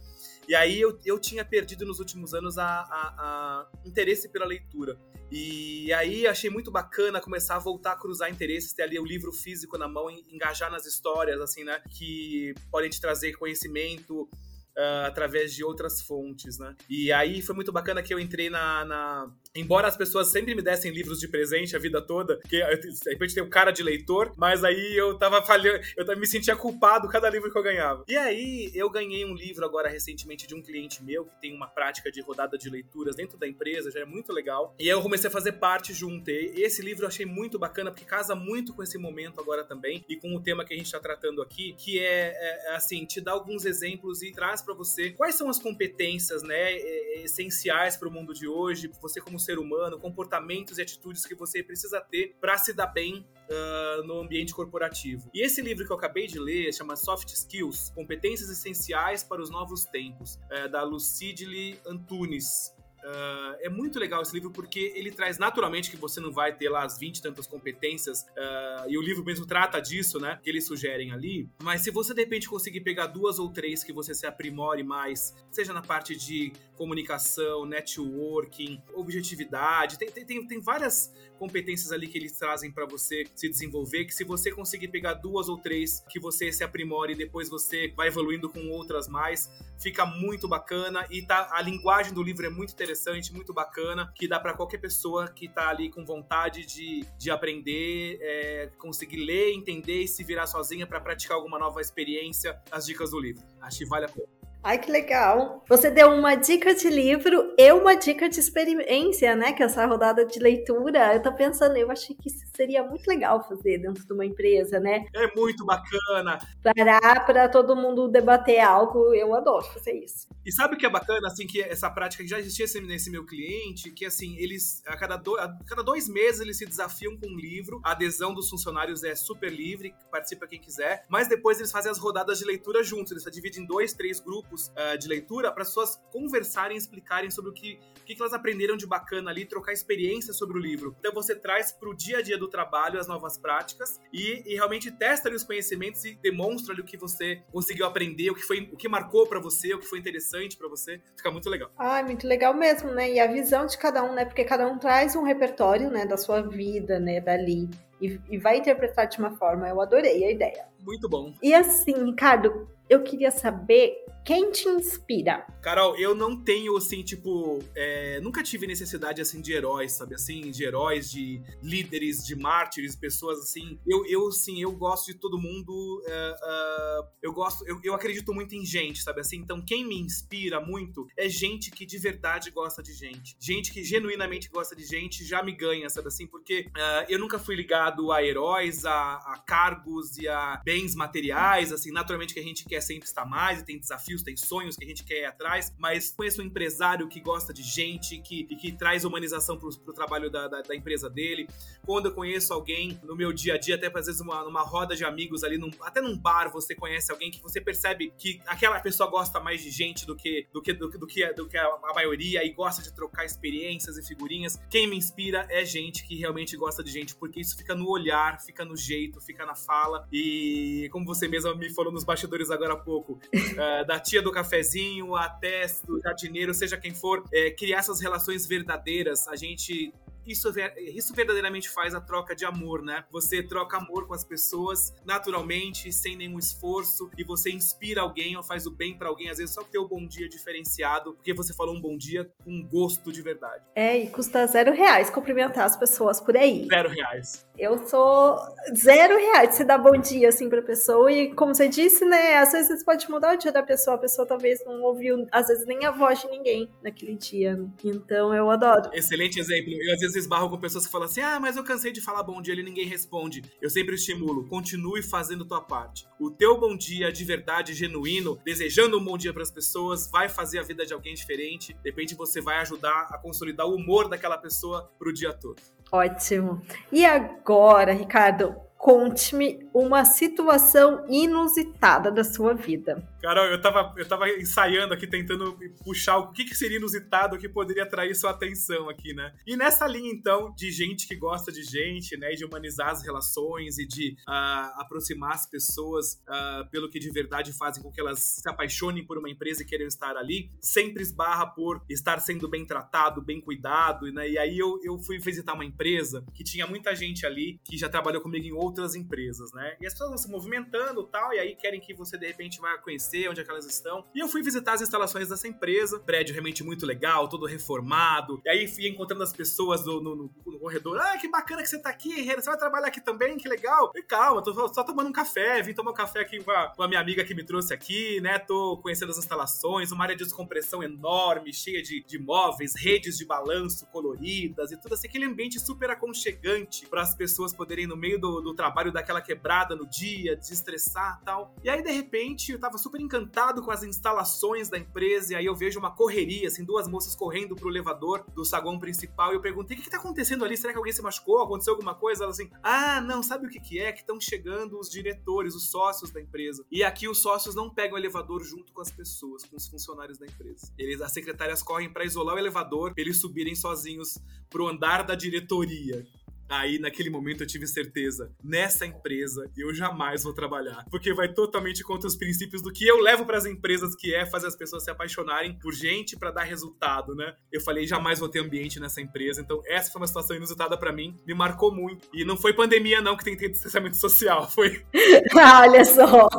E 0.47 0.55
aí 0.55 0.79
eu, 0.79 0.99
eu 1.05 1.19
tinha 1.19 1.45
perdido 1.45 1.85
nos 1.85 1.99
últimos 1.99 2.33
anos 2.33 2.57
a, 2.57 2.65
a, 2.65 3.13
a, 3.17 3.67
interesse 3.85 4.27
pela 4.29 4.45
leitura. 4.45 4.99
E 5.31 5.91
aí 5.93 6.27
achei 6.27 6.49
muito 6.49 6.69
bacana 6.69 7.21
começar 7.21 7.55
a 7.55 7.59
voltar 7.59 7.93
a 7.93 7.95
cruzar 7.95 8.29
interesses, 8.29 8.73
ter 8.73 8.83
ali 8.83 8.99
o 8.99 9.05
livro 9.05 9.31
físico 9.31 9.77
na 9.77 9.87
mão, 9.87 10.09
engajar 10.11 10.69
nas 10.69 10.85
histórias, 10.85 11.39
assim, 11.39 11.63
né? 11.63 11.81
Que 11.89 12.53
podem 12.69 12.89
te 12.89 12.99
trazer 12.99 13.33
conhecimento, 13.33 14.29
Uh, 14.75 15.05
através 15.05 15.53
de 15.53 15.63
outras 15.63 16.01
fontes, 16.01 16.57
né? 16.57 16.75
E 16.89 17.11
aí 17.11 17.43
foi 17.43 17.53
muito 17.53 17.71
bacana 17.71 18.01
que 18.01 18.11
eu 18.11 18.19
entrei 18.19 18.49
na, 18.49 18.83
na, 18.83 19.31
Embora 19.55 19.87
as 19.87 19.95
pessoas 19.95 20.29
sempre 20.29 20.55
me 20.55 20.63
dessem 20.63 20.91
livros 20.91 21.19
de 21.19 21.27
presente 21.27 21.75
a 21.75 21.79
vida 21.79 22.01
toda, 22.01 22.39
que 22.49 22.57
de 22.57 23.09
repente 23.09 23.39
um 23.39 23.49
cara 23.49 23.69
de 23.69 23.83
leitor, 23.83 24.33
mas 24.35 24.63
aí 24.63 24.97
eu 24.97 25.15
tava 25.15 25.43
falhando, 25.43 25.79
eu 25.95 26.17
me 26.17 26.25
sentia 26.25 26.55
culpado 26.55 27.07
cada 27.07 27.29
livro 27.29 27.51
que 27.51 27.57
eu 27.57 27.61
ganhava. 27.61 28.03
E 28.07 28.17
aí 28.17 28.71
eu 28.73 28.89
ganhei 28.89 29.23
um 29.23 29.35
livro 29.35 29.63
agora 29.63 29.87
recentemente 29.87 30.47
de 30.47 30.55
um 30.55 30.61
cliente 30.61 31.03
meu 31.03 31.25
que 31.25 31.39
tem 31.39 31.55
uma 31.55 31.67
prática 31.67 32.11
de 32.11 32.19
rodada 32.21 32.57
de 32.57 32.67
leituras 32.67 33.15
dentro 33.15 33.37
da 33.37 33.47
empresa, 33.47 33.91
já 33.91 33.99
é 33.99 34.05
muito 34.05 34.33
legal. 34.33 34.73
E 34.79 34.85
aí 34.85 34.89
eu 34.89 35.01
comecei 35.03 35.27
a 35.27 35.31
fazer 35.31 35.53
parte 35.53 35.93
junto. 35.93 36.31
E 36.31 36.63
esse 36.63 36.81
livro 36.81 37.03
eu 37.03 37.07
achei 37.07 37.25
muito 37.25 37.59
bacana 37.59 37.91
porque 37.91 38.05
casa 38.05 38.33
muito 38.33 38.73
com 38.73 38.81
esse 38.81 38.97
momento 38.97 39.39
agora 39.39 39.63
também 39.63 40.03
e 40.09 40.15
com 40.15 40.35
o 40.35 40.41
tema 40.41 40.65
que 40.65 40.73
a 40.73 40.77
gente 40.77 40.87
está 40.87 40.99
tratando 40.99 41.41
aqui, 41.43 41.73
que 41.77 41.99
é, 41.99 42.33
é, 42.35 42.71
é 42.71 42.75
assim, 42.75 43.05
te 43.05 43.21
dá 43.21 43.33
alguns 43.33 43.65
exemplos 43.65 44.23
e 44.23 44.31
traz 44.31 44.63
para 44.63 44.73
você 44.73 45.11
quais 45.11 45.35
são 45.35 45.49
as 45.49 45.59
competências, 45.59 46.41
né, 46.41 46.75
essenciais 47.23 47.97
para 47.97 48.07
o 48.07 48.11
mundo 48.11 48.33
de 48.33 48.47
hoje, 48.47 48.89
você 49.01 49.19
como 49.19 49.39
ser 49.43 49.59
humano, 49.59 49.99
comportamentos 49.99 50.77
e 50.77 50.81
atitudes 50.81 51.25
que 51.25 51.35
você 51.35 51.63
precisa 51.63 52.01
ter 52.01 52.35
para 52.39 52.57
se 52.57 52.73
dar 52.73 52.87
bem 52.87 53.27
uh, 53.49 54.03
no 54.03 54.19
ambiente 54.19 54.53
corporativo. 54.53 55.29
E 55.33 55.41
esse 55.41 55.61
livro 55.61 55.85
que 55.85 55.91
eu 55.91 55.97
acabei 55.97 56.27
de 56.27 56.39
ler 56.39 56.73
chama 56.73 56.95
Soft 56.95 57.29
Skills: 57.29 57.91
Competências 57.93 58.49
Essenciais 58.49 59.23
para 59.23 59.41
os 59.41 59.49
Novos 59.49 59.85
Tempos, 59.85 60.39
é 60.49 60.67
da 60.67 60.83
Lucidly 60.83 61.79
Antunes. 61.85 62.73
Uh, 63.03 63.57
é 63.59 63.69
muito 63.69 63.99
legal 63.99 64.21
esse 64.21 64.33
livro 64.33 64.49
porque 64.49 64.93
ele 64.95 65.11
traz 65.11 65.37
naturalmente 65.37 65.91
que 65.91 65.97
você 65.97 66.21
não 66.21 66.31
vai 66.31 66.55
ter 66.55 66.69
lá 66.69 66.85
as 66.85 66.97
20 66.97 67.21
tantas 67.21 67.45
competências, 67.45 68.21
uh, 68.21 68.89
e 68.89 68.97
o 68.97 69.01
livro 69.01 69.25
mesmo 69.25 69.45
trata 69.45 69.81
disso, 69.81 70.19
né? 70.19 70.39
Que 70.41 70.49
eles 70.49 70.65
sugerem 70.65 71.11
ali. 71.11 71.49
Mas 71.61 71.81
se 71.81 71.91
você 71.91 72.13
de 72.13 72.21
repente 72.21 72.47
conseguir 72.47 72.81
pegar 72.81 73.07
duas 73.07 73.39
ou 73.39 73.49
três 73.49 73.83
que 73.83 73.91
você 73.91 74.13
se 74.13 74.25
aprimore 74.25 74.83
mais, 74.83 75.33
seja 75.51 75.73
na 75.73 75.81
parte 75.81 76.15
de 76.15 76.53
comunicação, 76.75 77.65
networking, 77.65 78.81
objetividade, 78.93 79.97
tem, 79.97 80.09
tem, 80.09 80.47
tem 80.47 80.61
várias 80.61 81.13
competências 81.37 81.91
ali 81.91 82.07
que 82.07 82.17
eles 82.17 82.31
trazem 82.33 82.71
para 82.71 82.85
você 82.85 83.25
se 83.35 83.49
desenvolver, 83.49 84.05
que 84.05 84.13
se 84.13 84.23
você 84.23 84.51
conseguir 84.51 84.87
pegar 84.87 85.15
duas 85.15 85.49
ou 85.49 85.57
três 85.57 86.03
que 86.09 86.19
você 86.19 86.51
se 86.51 86.63
aprimore 86.63 87.13
e 87.13 87.15
depois 87.17 87.49
você 87.49 87.91
vai 87.97 88.07
evoluindo 88.07 88.49
com 88.49 88.69
outras 88.69 89.09
mais, 89.09 89.49
fica 89.77 90.05
muito 90.05 90.47
bacana 90.47 91.05
e 91.09 91.21
tá 91.21 91.49
a 91.51 91.61
linguagem 91.61 92.13
do 92.13 92.23
livro 92.23 92.45
é 92.45 92.49
muito 92.49 92.71
interessante, 92.73 92.92
muito 93.33 93.53
bacana, 93.53 94.11
que 94.15 94.27
dá 94.27 94.39
para 94.39 94.53
qualquer 94.53 94.79
pessoa 94.79 95.27
que 95.27 95.47
tá 95.47 95.69
ali 95.69 95.89
com 95.89 96.05
vontade 96.05 96.65
de, 96.65 97.05
de 97.17 97.31
aprender, 97.31 98.17
é, 98.21 98.69
conseguir 98.77 99.25
ler, 99.25 99.53
entender 99.53 100.03
e 100.03 100.07
se 100.07 100.23
virar 100.23 100.47
sozinha 100.47 100.85
para 100.85 100.99
praticar 100.99 101.37
alguma 101.37 101.57
nova 101.59 101.81
experiência, 101.81 102.61
as 102.71 102.85
dicas 102.85 103.11
do 103.11 103.19
livro. 103.19 103.43
Acho 103.61 103.79
que 103.79 103.85
vale 103.85 104.05
a 104.05 104.09
pena. 104.09 104.42
Ai, 104.63 104.79
que 104.79 104.89
legal. 104.89 105.61
Você 105.67 105.91
deu 105.91 106.09
uma 106.11 106.35
dica 106.35 106.73
de 106.73 106.89
livro 106.89 107.53
e 107.57 107.71
uma 107.73 107.95
dica 107.95 108.29
de 108.29 108.39
experiência, 108.39 109.35
né? 109.35 109.51
Que 109.51 109.61
essa 109.61 109.85
rodada 109.85 110.25
de 110.25 110.39
leitura. 110.39 111.13
Eu 111.13 111.21
tô 111.21 111.33
pensando, 111.33 111.75
eu 111.75 111.91
achei 111.91 112.15
que 112.15 112.29
isso 112.29 112.45
seria 112.55 112.81
muito 112.81 113.05
legal 113.05 113.45
fazer 113.45 113.79
dentro 113.79 114.05
de 114.05 114.13
uma 114.13 114.25
empresa, 114.25 114.79
né? 114.79 115.05
É 115.13 115.35
muito 115.35 115.65
bacana. 115.65 116.39
Parar 116.63 117.25
para 117.25 117.49
todo 117.49 117.75
mundo 117.75 118.07
debater 118.07 118.61
algo, 118.61 119.13
eu 119.13 119.35
adoro 119.35 119.65
fazer 119.65 120.01
isso. 120.01 120.29
E 120.45 120.51
sabe 120.51 120.75
o 120.75 120.77
que 120.77 120.85
é 120.85 120.89
bacana, 120.89 121.27
assim, 121.27 121.45
que 121.45 121.61
essa 121.61 121.89
prática 121.89 122.23
que 122.23 122.29
já 122.29 122.39
existia 122.39 122.65
nesse 122.81 123.09
meu 123.09 123.25
cliente, 123.25 123.91
que 123.91 124.05
assim, 124.05 124.37
eles, 124.37 124.81
a 124.85 124.95
cada, 124.95 125.17
do, 125.17 125.35
a 125.35 125.57
cada 125.67 125.83
dois 125.83 126.07
meses, 126.07 126.39
eles 126.39 126.57
se 126.57 126.65
desafiam 126.65 127.17
com 127.17 127.27
um 127.27 127.37
livro, 127.37 127.81
a 127.83 127.91
adesão 127.91 128.33
dos 128.33 128.49
funcionários 128.49 129.03
é 129.03 129.13
super 129.13 129.51
livre, 129.51 129.93
participa 130.09 130.47
quem 130.47 130.59
quiser, 130.59 131.05
mas 131.09 131.27
depois 131.27 131.59
eles 131.59 131.71
fazem 131.71 131.91
as 131.91 131.97
rodadas 131.97 132.39
de 132.39 132.45
leitura 132.45 132.81
juntos, 132.81 133.11
eles 133.11 133.23
dividem 133.33 133.63
em 133.63 133.65
dois, 133.65 133.93
três 133.93 134.19
grupos 134.19 134.52
grupos 134.53 134.67
uh, 134.67 134.97
de 134.97 135.07
leitura 135.07 135.51
para 135.51 135.63
as 135.63 135.69
pessoas 135.69 135.99
conversarem, 136.11 136.77
explicarem 136.77 137.31
sobre 137.31 137.51
o 137.51 137.53
que, 137.53 137.79
o 138.01 138.05
que 138.05 138.15
elas 138.19 138.33
aprenderam 138.33 138.77
de 138.77 138.85
bacana 138.85 139.31
ali, 139.31 139.45
trocar 139.45 139.73
experiências 139.73 140.37
sobre 140.37 140.57
o 140.57 140.61
livro. 140.61 140.95
Então 140.99 141.11
você 141.13 141.35
traz 141.35 141.71
para 141.71 141.89
o 141.89 141.95
dia 141.95 142.19
a 142.19 142.21
dia 142.21 142.37
do 142.37 142.47
trabalho 142.47 142.99
as 142.99 143.07
novas 143.07 143.37
práticas 143.37 143.99
e, 144.13 144.43
e, 144.45 144.55
realmente 144.55 144.91
testa 144.91 145.27
ali 145.27 145.35
os 145.35 145.43
conhecimentos 145.43 146.05
e 146.05 146.15
demonstra 146.21 146.73
ali 146.73 146.81
o 146.81 146.85
que 146.85 146.97
você 146.97 147.41
conseguiu 147.51 147.85
aprender, 147.85 148.29
o 148.29 148.35
que 148.35 148.43
foi, 148.43 148.69
o 148.71 148.77
que 148.77 148.87
marcou 148.87 149.27
para 149.27 149.39
você, 149.39 149.73
o 149.73 149.79
que 149.79 149.87
foi 149.87 149.99
interessante 149.99 150.55
para 150.55 150.69
você. 150.69 151.01
Fica 151.17 151.31
muito 151.31 151.49
legal. 151.49 151.71
Ah, 151.77 152.03
muito 152.03 152.27
legal 152.27 152.53
mesmo, 152.53 152.91
né? 152.91 153.11
E 153.11 153.19
a 153.19 153.27
visão 153.27 153.65
de 153.65 153.77
cada 153.77 154.03
um, 154.03 154.13
né? 154.13 154.25
Porque 154.25 154.43
cada 154.43 154.67
um 154.67 154.77
traz 154.77 155.15
um 155.15 155.23
repertório, 155.23 155.89
né, 155.89 156.05
da 156.05 156.17
sua 156.17 156.41
vida, 156.41 156.99
né, 156.99 157.19
dali. 157.19 157.69
E, 158.01 158.19
e 158.29 158.37
vai 158.37 158.57
interpretar 158.57 159.07
de 159.07 159.17
uma 159.17 159.31
forma. 159.31 159.67
Eu 159.67 159.79
adorei 159.81 160.23
a 160.25 160.31
ideia. 160.31 160.65
Muito 160.81 161.07
bom. 161.07 161.33
E 161.41 161.53
assim, 161.53 162.03
Ricardo, 162.03 162.67
eu 162.89 163.03
queria 163.03 163.31
saber 163.31 164.03
Quem 164.25 164.51
te 164.51 164.69
inspira? 164.69 165.45
Carol, 165.61 165.97
eu 165.97 166.15
não 166.15 166.41
tenho, 166.41 166.77
assim, 166.77 167.03
tipo, 167.03 167.59
é, 167.75 168.21
nunca 168.21 168.41
tive 168.41 168.65
necessidade, 168.65 169.21
assim, 169.21 169.41
de 169.41 169.51
heróis, 169.51 169.91
sabe? 169.91 170.15
Assim, 170.15 170.49
de 170.49 170.63
heróis, 170.63 171.11
de 171.11 171.41
líderes, 171.61 172.25
de 172.25 172.33
mártires, 172.33 172.95
pessoas, 172.95 173.39
assim. 173.39 173.77
Eu, 173.85 174.05
eu 174.05 174.31
sim, 174.31 174.61
eu 174.61 174.71
gosto 174.71 175.07
de 175.07 175.15
todo 175.15 175.37
mundo. 175.37 176.01
Uh, 176.05 177.07
eu 177.21 177.33
gosto, 177.33 177.67
eu, 177.67 177.79
eu 177.83 177.93
acredito 177.93 178.33
muito 178.33 178.55
em 178.55 178.65
gente, 178.65 179.03
sabe? 179.03 179.19
Assim, 179.19 179.37
então 179.37 179.61
quem 179.61 179.85
me 179.85 179.99
inspira 179.99 180.61
muito 180.61 181.05
é 181.17 181.27
gente 181.27 181.69
que 181.69 181.85
de 181.85 181.97
verdade 181.97 182.49
gosta 182.49 182.81
de 182.81 182.93
gente. 182.93 183.35
Gente 183.39 183.73
que 183.73 183.83
genuinamente 183.83 184.49
gosta 184.49 184.73
de 184.73 184.85
gente 184.85 185.25
já 185.25 185.43
me 185.43 185.51
ganha, 185.51 185.89
sabe? 185.89 186.07
Assim, 186.07 186.27
porque 186.27 186.67
uh, 186.69 187.05
eu 187.09 187.19
nunca 187.19 187.37
fui 187.37 187.55
ligado 187.55 188.09
a 188.11 188.23
heróis, 188.23 188.85
a, 188.85 189.15
a 189.15 189.43
cargos 189.45 190.17
e 190.17 190.29
a 190.29 190.61
bens 190.63 190.95
materiais, 190.95 191.73
assim, 191.73 191.91
naturalmente 191.91 192.33
que 192.33 192.39
a 192.39 192.43
gente 192.43 192.63
quer 192.73 192.81
sempre 192.81 193.07
estar 193.07 193.25
mais 193.25 193.61
e 193.61 193.65
tem 193.65 193.79
desafios 193.79 194.23
tem 194.23 194.35
sonhos 194.35 194.75
que 194.75 194.83
a 194.83 194.87
gente 194.87 195.03
quer 195.03 195.21
ir 195.21 195.25
atrás, 195.25 195.71
mas 195.77 196.11
conheço 196.11 196.41
um 196.41 196.45
empresário 196.45 197.07
que 197.07 197.19
gosta 197.19 197.53
de 197.53 197.61
gente, 197.61 198.19
que, 198.19 198.47
e 198.49 198.55
que 198.55 198.71
traz 198.71 199.05
humanização 199.05 199.57
pro, 199.57 199.69
pro 199.79 199.93
trabalho 199.93 200.29
da, 200.31 200.47
da, 200.47 200.61
da, 200.61 200.75
empresa 200.75 201.09
dele. 201.09 201.47
Quando 201.85 202.07
eu 202.07 202.13
conheço 202.13 202.51
alguém 202.51 202.99
no 203.03 203.15
meu 203.15 203.31
dia 203.31 203.53
a 203.53 203.57
dia, 203.57 203.75
até 203.75 203.87
às 203.87 204.07
vezes 204.07 204.21
uma, 204.21 204.43
numa 204.43 204.63
roda 204.63 204.95
de 204.95 205.05
amigos 205.05 205.43
ali, 205.43 205.57
num, 205.57 205.69
até 205.81 206.01
num 206.01 206.17
bar, 206.17 206.51
você 206.51 206.73
conhece 206.73 207.11
alguém 207.11 207.29
que 207.29 207.41
você 207.41 207.61
percebe 207.61 208.11
que 208.17 208.41
aquela 208.47 208.79
pessoa 208.79 209.09
gosta 209.09 209.39
mais 209.39 209.61
de 209.61 209.69
gente 209.69 210.05
do 210.05 210.15
que, 210.15 210.47
do 210.51 210.61
que, 210.61 210.73
do, 210.73 210.89
do 210.89 211.05
que, 211.05 211.33
do 211.33 211.47
que 211.47 211.57
a, 211.57 211.65
a 211.65 211.93
maioria 211.93 212.43
e 212.43 212.51
gosta 212.51 212.81
de 212.81 212.93
trocar 212.93 213.25
experiências 213.25 213.97
e 213.97 214.07
figurinhas. 214.07 214.59
Quem 214.69 214.87
me 214.87 214.95
inspira 214.95 215.45
é 215.49 215.63
gente 215.63 216.03
que 216.07 216.15
realmente 216.15 216.57
gosta 216.57 216.83
de 216.83 216.91
gente, 216.91 217.15
porque 217.15 217.39
isso 217.39 217.55
fica 217.55 217.75
no 217.75 217.87
olhar, 217.87 218.41
fica 218.41 218.65
no 218.65 218.75
jeito, 218.75 219.21
fica 219.21 219.45
na 219.45 219.53
fala. 219.53 220.07
E 220.11 220.89
como 220.91 221.05
você 221.05 221.27
mesma 221.27 221.53
me 221.55 221.69
falou 221.69 221.91
nos 221.91 222.03
bastidores 222.03 222.49
agora 222.49 222.62
há 222.71 222.75
pouco, 222.75 223.13
uh, 223.13 223.19
da 223.85 223.99
tia 223.99 224.21
do 224.21 224.31
cafezinho 224.31 225.15
até 225.15 225.65
do 225.85 225.99
jardineiro, 226.01 226.53
seja 226.53 226.77
quem 226.77 226.93
for, 226.93 227.23
é, 227.33 227.51
criar 227.51 227.79
essas 227.79 227.99
relações 227.99 228.45
verdadeiras. 228.45 229.27
A 229.27 229.35
gente 229.35 229.93
isso, 230.25 230.51
isso 230.77 231.13
verdadeiramente 231.13 231.69
faz 231.69 231.93
a 231.93 232.01
troca 232.01 232.35
de 232.35 232.45
amor, 232.45 232.81
né? 232.81 233.03
Você 233.11 233.43
troca 233.43 233.77
amor 233.77 234.07
com 234.07 234.13
as 234.13 234.23
pessoas 234.23 234.93
naturalmente, 235.05 235.91
sem 235.91 236.15
nenhum 236.15 236.39
esforço, 236.39 237.09
e 237.17 237.23
você 237.23 237.51
inspira 237.51 238.01
alguém 238.01 238.35
ou 238.35 238.43
faz 238.43 238.65
o 238.65 238.71
bem 238.71 238.97
para 238.97 239.09
alguém, 239.09 239.29
às 239.29 239.37
vezes 239.37 239.53
só 239.53 239.63
ter 239.63 239.77
o 239.77 239.87
bom 239.87 240.05
dia 240.05 240.27
diferenciado, 240.27 241.13
porque 241.13 241.33
você 241.33 241.53
falou 241.53 241.75
um 241.75 241.81
bom 241.81 241.97
dia 241.97 242.29
com 242.43 242.63
gosto 242.63 243.11
de 243.11 243.21
verdade. 243.21 243.63
É, 243.75 243.97
e 243.97 244.09
custa 244.09 244.45
zero 244.47 244.73
reais 244.73 245.09
cumprimentar 245.09 245.65
as 245.65 245.75
pessoas 245.75 246.19
por 246.19 246.35
aí. 246.35 246.67
Zero 246.67 246.89
reais. 246.89 247.45
Eu 247.57 247.87
sou 247.87 248.39
zero 248.75 249.17
reais 249.17 249.55
você 249.55 249.63
dá 249.63 249.77
bom 249.77 249.99
dia 249.99 250.29
assim 250.29 250.49
pra 250.49 250.61
pessoa, 250.61 251.11
e 251.11 251.33
como 251.33 251.53
você 251.53 251.67
disse, 251.67 252.05
né? 252.05 252.37
Às 252.37 252.51
vezes 252.51 252.83
pode 252.83 253.09
mudar 253.09 253.35
o 253.35 253.37
dia 253.37 253.51
da 253.51 253.61
pessoa, 253.61 253.95
a 253.95 253.99
pessoa 253.99 254.27
talvez 254.27 254.63
não 254.65 254.81
ouviu, 254.81 255.27
às 255.31 255.47
vezes 255.47 255.65
nem 255.65 255.85
a 255.85 255.91
voz 255.91 256.21
de 256.21 256.27
ninguém 256.27 256.69
naquele 256.81 257.15
dia. 257.15 257.59
Então 257.83 258.33
eu 258.33 258.49
adoro. 258.49 258.89
Excelente 258.93 259.39
exemplo. 259.39 259.71
Eu 259.73 259.93
às 259.93 259.99
vezes 259.99 260.12
vezes 260.13 260.25
esbarro 260.25 260.49
com 260.49 260.57
pessoas 260.57 260.85
que 260.85 260.91
falam 260.91 261.05
assim: 261.05 261.21
ah, 261.21 261.39
mas 261.39 261.57
eu 261.57 261.63
cansei 261.63 261.91
de 261.91 262.01
falar 262.01 262.23
bom 262.23 262.41
dia 262.41 262.53
e 262.53 262.63
ninguém 262.63 262.87
responde. 262.87 263.41
Eu 263.61 263.69
sempre 263.69 263.95
estimulo, 263.95 264.47
continue 264.47 265.01
fazendo 265.01 265.45
tua 265.45 265.61
parte. 265.61 266.07
O 266.19 266.31
teu 266.31 266.59
bom 266.59 266.75
dia 266.75 267.11
de 267.11 267.23
verdade, 267.25 267.73
genuíno, 267.73 268.39
desejando 268.43 268.99
um 268.99 269.03
bom 269.03 269.17
dia 269.17 269.33
para 269.33 269.43
as 269.43 269.51
pessoas, 269.51 270.09
vai 270.09 270.29
fazer 270.29 270.59
a 270.59 270.63
vida 270.63 270.85
de 270.85 270.93
alguém 270.93 271.13
diferente. 271.13 271.73
De 271.73 271.89
repente 271.89 272.15
você 272.15 272.41
vai 272.41 272.57
ajudar 272.59 273.07
a 273.09 273.17
consolidar 273.17 273.67
o 273.67 273.75
humor 273.75 274.07
daquela 274.07 274.37
pessoa 274.37 274.89
pro 274.97 275.13
dia 275.13 275.33
todo. 275.33 275.61
Ótimo. 275.91 276.61
E 276.91 277.05
agora, 277.05 277.93
Ricardo, 277.93 278.55
conte-me 278.77 279.62
uma 279.73 280.05
situação 280.05 281.05
inusitada 281.09 282.11
da 282.11 282.23
sua 282.23 282.53
vida. 282.53 283.03
Carol, 283.21 283.45
eu 283.45 283.61
tava, 283.61 283.93
eu 283.97 284.05
tava 284.05 284.29
ensaiando 284.29 284.93
aqui, 284.93 285.07
tentando 285.07 285.57
puxar 285.83 286.17
o 286.17 286.31
que, 286.31 286.43
que 286.43 286.55
seria 286.55 286.77
inusitado 286.77 287.37
que 287.37 287.47
poderia 287.47 287.83
atrair 287.83 288.13
sua 288.15 288.31
atenção 288.31 288.89
aqui, 288.89 289.13
né? 289.13 289.33
E 289.47 289.55
nessa 289.55 289.87
linha, 289.87 290.11
então, 290.11 290.53
de 290.55 290.69
gente 290.71 291.07
que 291.07 291.15
gosta 291.15 291.51
de 291.51 291.63
gente, 291.63 292.17
né? 292.17 292.31
De 292.31 292.45
humanizar 292.45 292.89
as 292.89 293.01
relações 293.03 293.77
e 293.77 293.87
de 293.87 294.15
uh, 294.27 294.81
aproximar 294.81 295.33
as 295.33 295.45
pessoas 295.45 296.21
uh, 296.27 296.69
pelo 296.69 296.89
que 296.89 296.99
de 296.99 297.09
verdade 297.09 297.53
fazem 297.53 297.81
com 297.81 297.91
que 297.91 298.01
elas 298.01 298.19
se 298.19 298.49
apaixonem 298.49 299.05
por 299.05 299.17
uma 299.17 299.29
empresa 299.29 299.63
e 299.63 299.65
queiram 299.65 299.87
estar 299.87 300.17
ali, 300.17 300.51
sempre 300.61 301.01
esbarra 301.01 301.47
por 301.47 301.81
estar 301.89 302.19
sendo 302.19 302.49
bem 302.49 302.65
tratado, 302.65 303.21
bem 303.21 303.39
cuidado, 303.39 304.11
né? 304.11 304.29
E 304.29 304.37
aí 304.37 304.59
eu, 304.59 304.79
eu 304.83 304.99
fui 304.99 305.17
visitar 305.17 305.53
uma 305.53 305.65
empresa 305.65 306.25
que 306.33 306.43
tinha 306.43 306.67
muita 306.67 306.93
gente 306.93 307.25
ali 307.25 307.59
que 307.63 307.77
já 307.77 307.87
trabalhou 307.87 308.21
comigo 308.21 308.45
em 308.45 308.51
outras 308.51 308.95
empresas, 308.95 309.53
né? 309.53 309.62
E 309.79 309.85
as 309.85 309.93
pessoas 309.93 310.09
vão 310.09 310.17
se 310.17 310.29
movimentando 310.29 311.03
tal, 311.03 311.33
e 311.33 311.39
aí 311.39 311.55
querem 311.55 311.79
que 311.79 311.93
você 311.93 312.17
de 312.17 312.27
repente 312.27 312.59
vá 312.59 312.77
conhecer 312.77 313.29
onde 313.29 313.41
é 313.41 313.43
que 313.43 313.49
elas 313.49 313.65
estão. 313.65 314.05
E 314.13 314.19
eu 314.19 314.27
fui 314.27 314.41
visitar 314.41 314.73
as 314.73 314.81
instalações 314.81 315.29
dessa 315.29 315.47
empresa, 315.47 315.99
prédio 315.99 316.33
realmente 316.33 316.63
muito 316.63 316.85
legal, 316.85 317.27
todo 317.27 317.45
reformado. 317.45 318.41
E 318.45 318.49
aí 318.49 318.67
fui 318.67 318.87
encontrando 318.87 319.23
as 319.23 319.33
pessoas 319.33 319.85
no, 319.85 320.01
no, 320.01 320.15
no 320.15 320.59
corredor. 320.59 320.99
Ah, 320.99 321.17
que 321.17 321.27
bacana 321.27 321.61
que 321.61 321.69
você 321.69 321.79
tá 321.79 321.89
aqui. 321.89 322.23
Você 322.23 322.49
vai 322.49 322.57
trabalhar 322.57 322.87
aqui 322.87 323.01
também? 323.01 323.37
Que 323.37 323.47
legal. 323.47 323.91
E 323.95 324.01
calma, 324.01 324.43
tô 324.43 324.53
só 324.73 324.83
tomando 324.83 325.07
um 325.07 325.13
café. 325.13 325.61
Vim 325.61 325.73
tomar 325.73 325.91
um 325.91 325.95
café 325.95 326.19
aqui 326.19 326.43
com 326.43 326.51
a, 326.51 326.67
com 326.69 326.83
a 326.83 326.87
minha 326.87 326.99
amiga 326.99 327.23
que 327.23 327.33
me 327.33 327.43
trouxe 327.43 327.73
aqui, 327.73 328.19
né? 328.21 328.39
Tô 328.39 328.77
conhecendo 328.77 329.11
as 329.11 329.17
instalações, 329.17 329.91
uma 329.91 330.03
área 330.03 330.15
de 330.15 330.23
descompressão 330.23 330.83
enorme, 330.83 331.53
cheia 331.53 331.81
de, 331.81 332.03
de 332.03 332.19
móveis, 332.19 332.73
redes 332.75 333.17
de 333.17 333.25
balanço 333.25 333.85
coloridas 333.87 334.71
e 334.71 334.77
tudo 334.77 334.93
assim. 334.93 335.07
Aquele 335.07 335.25
ambiente 335.25 335.59
super 335.59 335.89
aconchegante 335.89 336.85
para 336.87 337.01
as 337.01 337.15
pessoas 337.15 337.53
poderem, 337.53 337.87
no 337.87 337.95
meio 337.95 338.19
do, 338.19 338.41
do 338.41 338.53
trabalho, 338.53 338.91
daquela 338.91 339.21
quebrada 339.21 339.52
no 339.75 339.87
dia, 339.87 340.35
desestressar 340.35 341.21
tal. 341.23 341.55
E 341.63 341.69
aí, 341.69 341.83
de 341.83 341.91
repente, 341.91 342.51
eu 342.51 342.59
tava 342.59 342.77
super 342.77 342.99
encantado 342.99 343.61
com 343.61 343.71
as 343.71 343.83
instalações 343.83 344.69
da 344.69 344.77
empresa, 344.77 345.33
e 345.33 345.35
aí 345.35 345.45
eu 345.45 345.55
vejo 345.55 345.79
uma 345.79 345.91
correria, 345.91 346.47
assim, 346.47 346.65
duas 346.65 346.87
moças 346.87 347.15
correndo 347.15 347.55
pro 347.55 347.69
elevador 347.69 348.25
do 348.33 348.43
saguão 348.43 348.79
principal, 348.79 349.31
e 349.31 349.35
eu 349.35 349.41
perguntei, 349.41 349.75
o 349.75 349.79
que 349.79 349.85
que 349.85 349.91
tá 349.91 349.97
acontecendo 349.97 350.43
ali? 350.43 350.57
Será 350.57 350.73
que 350.73 350.77
alguém 350.77 350.93
se 350.93 351.01
machucou? 351.01 351.41
Aconteceu 351.41 351.73
alguma 351.73 351.93
coisa? 351.93 352.23
Elas 352.23 352.39
assim, 352.39 352.49
ah, 352.63 352.99
não, 353.01 353.21
sabe 353.21 353.47
o 353.47 353.49
que 353.49 353.59
que 353.59 353.79
é? 353.79 353.91
Que 353.91 353.99
estão 353.99 354.19
chegando 354.19 354.79
os 354.79 354.89
diretores, 354.89 355.55
os 355.55 355.69
sócios 355.69 356.11
da 356.11 356.19
empresa. 356.19 356.65
E 356.71 356.83
aqui 356.83 357.07
os 357.07 357.19
sócios 357.21 357.55
não 357.55 357.69
pegam 357.69 357.95
o 357.95 357.99
elevador 357.99 358.43
junto 358.43 358.73
com 358.73 358.81
as 358.81 358.91
pessoas, 358.91 359.43
com 359.45 359.55
os 359.55 359.67
funcionários 359.67 360.17
da 360.17 360.25
empresa. 360.25 360.71
Eles, 360.77 361.01
as 361.01 361.11
secretárias 361.11 361.61
correm 361.61 361.91
para 361.91 362.05
isolar 362.05 362.35
o 362.35 362.39
elevador, 362.39 362.93
pra 362.93 363.03
eles 363.03 363.19
subirem 363.19 363.55
sozinhos 363.55 364.17
pro 364.49 364.67
andar 364.67 365.03
da 365.03 365.15
diretoria. 365.15 366.05
Aí, 366.53 366.77
naquele 366.77 367.09
momento, 367.09 367.41
eu 367.41 367.47
tive 367.47 367.65
certeza: 367.65 368.31
nessa 368.43 368.85
empresa 368.85 369.49
eu 369.57 369.73
jamais 369.73 370.23
vou 370.23 370.33
trabalhar. 370.33 370.85
Porque 370.91 371.11
vai 371.11 371.27
totalmente 371.33 371.83
contra 371.83 372.07
os 372.07 372.15
princípios 372.15 372.61
do 372.61 372.71
que 372.71 372.87
eu 372.87 372.99
levo 372.99 373.25
para 373.25 373.37
as 373.37 373.45
empresas, 373.45 373.95
que 373.95 374.13
é 374.13 374.23
fazer 374.23 374.47
as 374.47 374.55
pessoas 374.55 374.83
se 374.83 374.91
apaixonarem 374.91 375.57
por 375.57 375.73
gente 375.73 376.15
para 376.15 376.29
dar 376.29 376.43
resultado, 376.43 377.15
né? 377.15 377.33
Eu 377.51 377.59
falei: 377.59 377.87
jamais 377.87 378.19
vou 378.19 378.29
ter 378.29 378.39
ambiente 378.39 378.79
nessa 378.79 379.01
empresa. 379.01 379.41
Então, 379.41 379.61
essa 379.65 379.91
foi 379.91 379.99
uma 379.99 380.07
situação 380.07 380.35
inusitada 380.35 380.77
para 380.77 380.93
mim, 380.93 381.17
me 381.25 381.33
marcou 381.33 381.73
muito. 381.73 382.07
E 382.13 382.23
não 382.23 382.37
foi 382.37 382.53
pandemia, 382.53 383.01
não, 383.01 383.17
que 383.17 383.23
tem 383.23 383.35
que 383.35 383.41
ter 383.41 383.49
distanciamento 383.49 383.97
social. 383.97 384.47
Foi. 384.53 384.85
Olha 385.33 385.83
só 385.83 386.29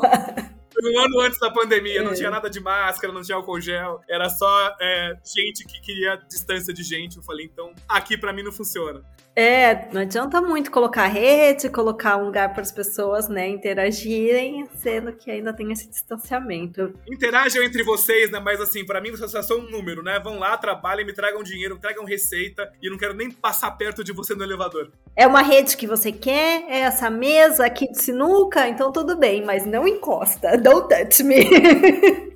um 0.83 0.99
ano 0.99 1.21
antes 1.21 1.39
da 1.39 1.51
pandemia, 1.51 2.03
não 2.03 2.13
é. 2.13 2.15
tinha 2.15 2.31
nada 2.31 2.49
de 2.49 2.61
máscara, 2.61 3.13
não 3.13 3.23
tinha 3.23 3.37
álcool 3.37 3.61
gel, 3.61 4.01
era 4.09 4.29
só 4.29 4.77
é, 4.81 5.17
gente 5.25 5.65
que 5.65 5.81
queria 5.81 6.17
distância 6.29 6.73
de 6.73 6.83
gente. 6.83 7.17
Eu 7.17 7.23
falei, 7.23 7.47
então 7.47 7.73
aqui 7.89 8.17
para 8.17 8.33
mim 8.33 8.43
não 8.43 8.53
funciona. 8.53 9.03
É, 9.37 9.89
não 9.93 10.03
adianta 10.03 10.41
muito 10.41 10.71
colocar 10.71 11.07
rede, 11.07 11.69
colocar 11.69 12.17
um 12.17 12.27
lugar 12.27 12.53
para 12.53 12.63
as 12.63 12.71
pessoas, 12.71 13.29
né, 13.29 13.49
interagirem, 13.49 14.69
sendo 14.77 15.13
que 15.13 15.29
ainda 15.29 15.53
tem 15.53 15.73
esse 15.73 15.91
distanciamento. 15.91 16.95
Interajam 17.11 17.65
entre 17.65 17.83
vocês, 17.83 18.31
né, 18.31 18.39
mas 18.39 18.61
assim, 18.61 18.87
para 18.87 19.01
mim 19.01 19.11
vocês 19.11 19.35
é 19.35 19.43
só 19.43 19.59
um 19.59 19.69
número, 19.69 20.05
né? 20.05 20.21
Vão 20.21 20.39
lá, 20.39 20.57
trabalhem, 20.57 21.05
me 21.05 21.13
tragam 21.13 21.43
dinheiro, 21.43 21.79
tragam 21.81 22.05
receita 22.05 22.71
e 22.81 22.89
não 22.89 22.97
quero 22.97 23.15
nem 23.15 23.29
passar 23.29 23.73
perto 23.73 24.05
de 24.05 24.13
você 24.13 24.37
no 24.37 24.45
elevador. 24.45 24.93
É 25.17 25.27
uma 25.27 25.43
rede 25.43 25.77
que 25.77 25.87
você 25.87 26.13
quer, 26.13 26.65
é 26.69 26.81
essa 26.81 27.11
mesa 27.11 27.67
aqui 27.67 27.91
de 27.91 28.01
sinuca, 28.01 28.69
então 28.69 28.93
tudo 28.93 29.17
bem, 29.17 29.45
mas 29.45 29.67
não 29.67 29.87
encosta. 29.87 30.57
Don't 30.64 30.88
touch 30.88 31.22
me. 31.22 31.42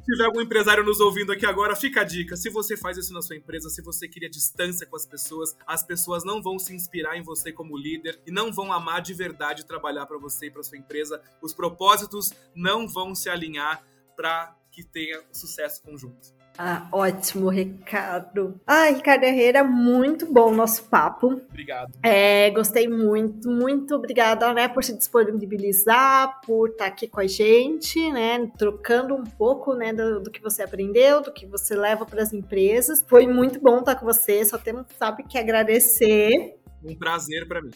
Se 0.00 0.12
tiver 0.12 0.24
algum 0.24 0.40
empresário 0.42 0.84
nos 0.84 1.00
ouvindo 1.00 1.32
aqui 1.32 1.46
agora, 1.46 1.74
fica 1.74 2.02
a 2.02 2.04
dica. 2.04 2.36
Se 2.36 2.50
você 2.50 2.76
faz 2.76 2.98
isso 2.98 3.12
na 3.12 3.22
sua 3.22 3.36
empresa, 3.36 3.70
se 3.70 3.80
você 3.80 4.06
cria 4.06 4.28
distância 4.28 4.86
com 4.86 4.96
as 4.96 5.06
pessoas, 5.06 5.56
as 5.66 5.82
pessoas 5.82 6.22
não 6.22 6.42
vão 6.42 6.58
se 6.58 6.74
inspirar 6.74 7.16
em 7.16 7.22
você 7.22 7.52
como 7.52 7.78
líder 7.78 8.20
e 8.26 8.30
não 8.30 8.52
vão 8.52 8.70
amar 8.70 9.00
de 9.00 9.14
verdade 9.14 9.64
trabalhar 9.64 10.04
para 10.04 10.18
você 10.18 10.46
e 10.46 10.50
para 10.50 10.62
sua 10.62 10.76
empresa. 10.76 11.22
Os 11.40 11.54
propósitos 11.54 12.32
não 12.54 12.86
vão 12.86 13.14
se 13.14 13.30
alinhar 13.30 13.82
para 14.14 14.54
que 14.70 14.82
tenha 14.82 15.22
sucesso 15.32 15.82
conjunto. 15.82 16.39
Ah, 16.58 16.88
ótimo, 16.92 17.48
Ricardo. 17.48 18.60
Ah, 18.66 18.90
Ricardo 18.90 19.24
Herrera, 19.24 19.64
muito 19.64 20.30
bom 20.30 20.50
o 20.50 20.54
nosso 20.54 20.84
papo. 20.84 21.40
Obrigado. 21.48 21.92
É, 22.02 22.50
gostei 22.50 22.86
muito, 22.86 23.48
muito 23.48 23.94
obrigada, 23.94 24.52
né, 24.52 24.68
por 24.68 24.84
se 24.84 24.96
disponibilizar, 24.96 26.40
por 26.42 26.68
estar 26.68 26.86
aqui 26.86 27.08
com 27.08 27.20
a 27.20 27.26
gente, 27.26 28.12
né, 28.12 28.50
trocando 28.58 29.14
um 29.14 29.24
pouco, 29.24 29.74
né, 29.74 29.92
do, 29.92 30.20
do 30.20 30.30
que 30.30 30.42
você 30.42 30.62
aprendeu, 30.62 31.22
do 31.22 31.32
que 31.32 31.46
você 31.46 31.74
leva 31.74 32.04
para 32.04 32.22
as 32.22 32.32
empresas. 32.32 33.04
Foi 33.08 33.26
muito 33.26 33.60
bom 33.60 33.78
estar 33.78 33.94
com 33.94 34.04
você, 34.04 34.44
só 34.44 34.58
temos, 34.58 34.86
sabe, 34.98 35.22
que 35.22 35.38
agradecer. 35.38 36.56
Um 36.84 36.94
prazer 36.94 37.46
para 37.48 37.62
mim. 37.62 37.70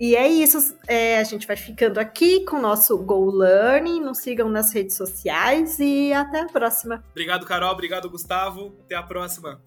E 0.00 0.16
é 0.16 0.26
isso, 0.26 0.74
é, 0.88 1.18
a 1.18 1.24
gente 1.24 1.46
vai 1.46 1.56
ficando 1.56 1.98
aqui 1.98 2.42
com 2.46 2.56
o 2.56 2.60
nosso 2.60 2.96
Go 2.96 3.30
Learning. 3.30 4.00
Nos 4.00 4.18
sigam 4.18 4.48
nas 4.48 4.72
redes 4.72 4.96
sociais 4.96 5.78
e 5.78 6.10
até 6.10 6.40
a 6.40 6.46
próxima. 6.46 7.04
Obrigado, 7.10 7.44
Carol. 7.44 7.70
Obrigado, 7.70 8.08
Gustavo. 8.08 8.74
Até 8.86 8.94
a 8.94 9.02
próxima. 9.02 9.60